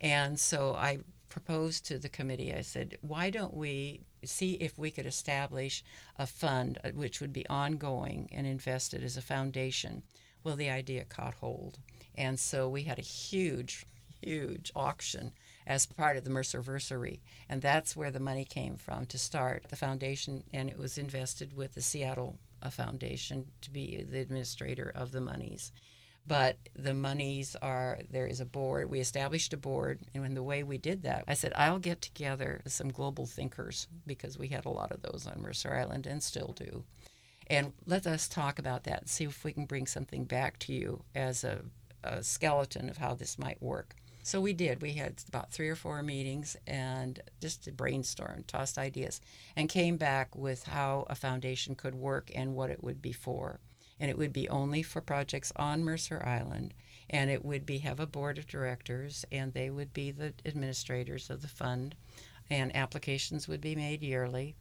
And 0.01 0.39
so 0.39 0.75
I 0.75 0.99
proposed 1.29 1.85
to 1.85 1.99
the 1.99 2.09
committee, 2.09 2.53
I 2.53 2.61
said, 2.61 2.97
why 3.01 3.29
don't 3.29 3.53
we 3.53 4.01
see 4.23 4.53
if 4.53 4.77
we 4.77 4.91
could 4.91 5.05
establish 5.05 5.83
a 6.17 6.25
fund 6.25 6.79
uh, 6.83 6.89
which 6.89 7.21
would 7.21 7.33
be 7.33 7.47
ongoing 7.47 8.29
and 8.31 8.47
invested 8.47 9.03
as 9.03 9.17
a 9.17 9.21
foundation? 9.21 10.03
Well, 10.43 10.55
the 10.55 10.69
idea 10.69 11.05
caught 11.05 11.35
hold. 11.35 11.79
And 12.15 12.39
so 12.39 12.69
we 12.69 12.83
had 12.83 12.99
a 12.99 13.03
huge, 13.03 13.85
huge 14.21 14.71
auction 14.75 15.31
as 15.65 15.85
part 15.85 16.17
of 16.17 16.23
the 16.23 16.29
Mercerversary. 16.29 17.19
And 17.49 17.61
that's 17.61 17.95
where 17.95 18.11
the 18.11 18.19
money 18.19 18.45
came 18.45 18.77
from 18.77 19.05
to 19.07 19.17
start 19.17 19.65
the 19.69 19.75
foundation. 19.75 20.43
And 20.53 20.69
it 20.69 20.77
was 20.77 20.97
invested 20.97 21.55
with 21.55 21.75
the 21.75 21.81
Seattle 21.81 22.39
uh, 22.61 22.69
Foundation 22.69 23.45
to 23.61 23.69
be 23.69 24.03
the 24.09 24.19
administrator 24.19 24.91
of 24.95 25.11
the 25.11 25.21
monies. 25.21 25.71
But 26.27 26.57
the 26.75 26.93
monies 26.93 27.55
are, 27.61 27.99
there 28.11 28.27
is 28.27 28.41
a 28.41 28.45
board. 28.45 28.89
We 28.89 28.99
established 28.99 29.53
a 29.53 29.57
board. 29.57 30.01
And 30.13 30.23
when 30.23 30.33
the 30.33 30.43
way 30.43 30.61
we 30.61 30.77
did 30.77 31.03
that, 31.03 31.23
I 31.25 31.33
said, 31.33 31.53
I'll 31.55 31.79
get 31.79 32.01
together 32.01 32.61
some 32.67 32.89
global 32.89 33.25
thinkers 33.25 33.87
because 34.05 34.37
we 34.37 34.49
had 34.49 34.65
a 34.65 34.69
lot 34.69 34.91
of 34.91 35.01
those 35.01 35.25
on 35.25 35.41
Mercer 35.41 35.73
Island 35.73 36.05
and 36.05 36.21
still 36.21 36.53
do. 36.53 36.83
And 37.49 37.71
let 37.85 38.05
us 38.05 38.27
talk 38.27 38.59
about 38.59 38.83
that 38.83 39.01
and 39.01 39.09
see 39.09 39.23
if 39.23 39.45
we 39.45 39.53
can 39.53 39.65
bring 39.65 39.87
something 39.87 40.25
back 40.25 40.59
to 40.59 40.73
you 40.73 41.03
as 41.15 41.45
a, 41.45 41.61
a 42.03 42.21
skeleton 42.21 42.89
of 42.89 42.97
how 42.97 43.13
this 43.13 43.39
might 43.39 43.61
work. 43.61 43.95
So 44.21 44.41
we 44.41 44.51
did. 44.51 44.81
We 44.81 44.91
had 44.91 45.23
about 45.29 45.53
three 45.53 45.69
or 45.69 45.77
four 45.77 46.03
meetings 46.03 46.57
and 46.67 47.21
just 47.39 47.63
to 47.63 47.71
brainstorm, 47.71 48.43
tossed 48.45 48.77
ideas, 48.77 49.21
and 49.55 49.69
came 49.69 49.95
back 49.95 50.35
with 50.35 50.65
how 50.65 51.05
a 51.09 51.15
foundation 51.15 51.75
could 51.75 51.95
work 51.95 52.29
and 52.35 52.53
what 52.53 52.69
it 52.69 52.83
would 52.83 53.01
be 53.01 53.13
for. 53.13 53.61
And 53.99 54.09
it 54.09 54.17
would 54.17 54.33
be 54.33 54.49
only 54.49 54.83
for 54.83 55.01
projects 55.01 55.51
on 55.55 55.83
Mercer 55.83 56.23
Island, 56.25 56.73
and 57.09 57.29
it 57.29 57.43
would 57.43 57.65
be 57.65 57.79
have 57.79 57.99
a 57.99 58.05
board 58.05 58.37
of 58.37 58.47
directors, 58.47 59.25
and 59.31 59.53
they 59.53 59.69
would 59.69 59.93
be 59.93 60.11
the 60.11 60.33
administrators 60.45 61.29
of 61.29 61.41
the 61.41 61.47
fund, 61.47 61.95
and 62.49 62.75
applications 62.75 63.47
would 63.47 63.61
be 63.61 63.75
made 63.75 64.03
yearly 64.03 64.55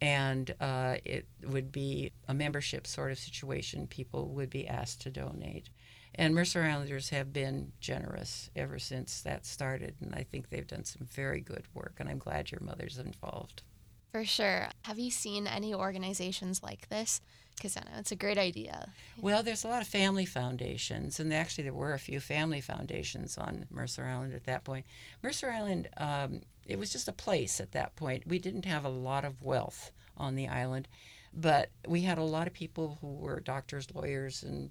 and 0.00 0.54
uh, 0.60 0.96
it 1.04 1.26
would 1.44 1.72
be 1.72 2.12
a 2.28 2.34
membership 2.34 2.86
sort 2.86 3.10
of 3.10 3.18
situation. 3.18 3.86
People 3.86 4.28
would 4.28 4.50
be 4.50 4.66
asked 4.68 5.00
to 5.02 5.10
donate. 5.10 5.70
And 6.14 6.34
Mercer 6.34 6.62
Islanders 6.62 7.10
have 7.10 7.32
been 7.32 7.72
generous 7.80 8.50
ever 8.56 8.78
since 8.78 9.20
that 9.22 9.46
started, 9.46 9.94
and 10.00 10.14
I 10.14 10.24
think 10.24 10.48
they've 10.48 10.66
done 10.66 10.84
some 10.84 11.06
very 11.06 11.40
good 11.40 11.64
work, 11.74 11.96
and 11.98 12.08
I'm 12.08 12.18
glad 12.18 12.50
your 12.50 12.60
mother's 12.60 12.98
involved. 12.98 13.62
For 14.10 14.24
sure. 14.24 14.68
Have 14.82 14.98
you 14.98 15.10
seen 15.10 15.46
any 15.46 15.74
organizations 15.74 16.62
like 16.62 16.88
this? 16.88 17.20
Know 17.64 17.82
it's 17.98 18.12
a 18.12 18.16
great 18.16 18.38
idea. 18.38 18.88
Well, 19.20 19.42
there's 19.42 19.64
a 19.64 19.68
lot 19.68 19.82
of 19.82 19.88
family 19.88 20.24
foundations, 20.24 21.20
and 21.20 21.32
actually, 21.32 21.64
there 21.64 21.74
were 21.74 21.94
a 21.94 21.98
few 21.98 22.20
family 22.20 22.60
foundations 22.60 23.36
on 23.36 23.66
Mercer 23.70 24.04
Island 24.04 24.34
at 24.34 24.44
that 24.44 24.64
point. 24.64 24.86
Mercer 25.22 25.50
Island, 25.50 25.88
um, 25.96 26.42
it 26.66 26.78
was 26.78 26.90
just 26.90 27.08
a 27.08 27.12
place 27.12 27.60
at 27.60 27.72
that 27.72 27.96
point. 27.96 28.26
We 28.26 28.38
didn't 28.38 28.64
have 28.64 28.84
a 28.84 28.90
lot 28.90 29.24
of 29.24 29.42
wealth 29.42 29.92
on 30.16 30.34
the 30.34 30.48
island, 30.48 30.88
but 31.32 31.70
we 31.86 32.02
had 32.02 32.18
a 32.18 32.22
lot 32.22 32.46
of 32.46 32.52
people 32.52 32.98
who 33.00 33.14
were 33.14 33.40
doctors, 33.40 33.88
lawyers, 33.94 34.42
and 34.42 34.70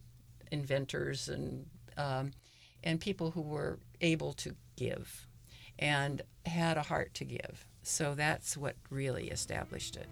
inventors, 0.52 1.30
and 1.30 1.66
um, 1.98 2.32
and 2.84 3.00
people 3.00 3.32
who 3.32 3.42
were 3.42 3.80
able 4.02 4.34
to 4.34 4.56
give 4.76 5.28
and 5.80 6.22
had 6.46 6.78
a 6.78 6.84
heart 6.84 7.14
to 7.16 7.26
give. 7.26 7.66
So 7.84 8.16
that's 8.16 8.56
what 8.58 8.76
really 8.90 9.30
established 9.30 9.96
it. 9.96 10.08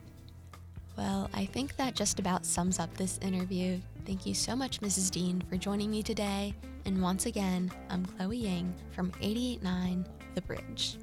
Well, 0.97 1.29
I 1.34 1.45
think 1.45 1.75
that 1.75 1.95
just 1.95 2.19
about 2.19 2.45
sums 2.45 2.79
up 2.79 2.95
this 2.95 3.19
interview. 3.21 3.79
Thank 4.05 4.25
you 4.25 4.34
so 4.34 4.55
much, 4.55 4.81
Mrs. 4.81 5.12
Deane, 5.12 5.43
for 5.49 5.58
joining 5.58 5.91
me 5.91 6.01
today. 6.01 6.53
And 6.86 7.01
once 7.01 7.25
again, 7.25 7.71
I'm 7.89 8.05
Chloe 8.05 8.38
Yang 8.38 8.73
from 8.91 9.12
889 9.21 10.05
The 10.36 10.41
Bridge. 10.41 10.97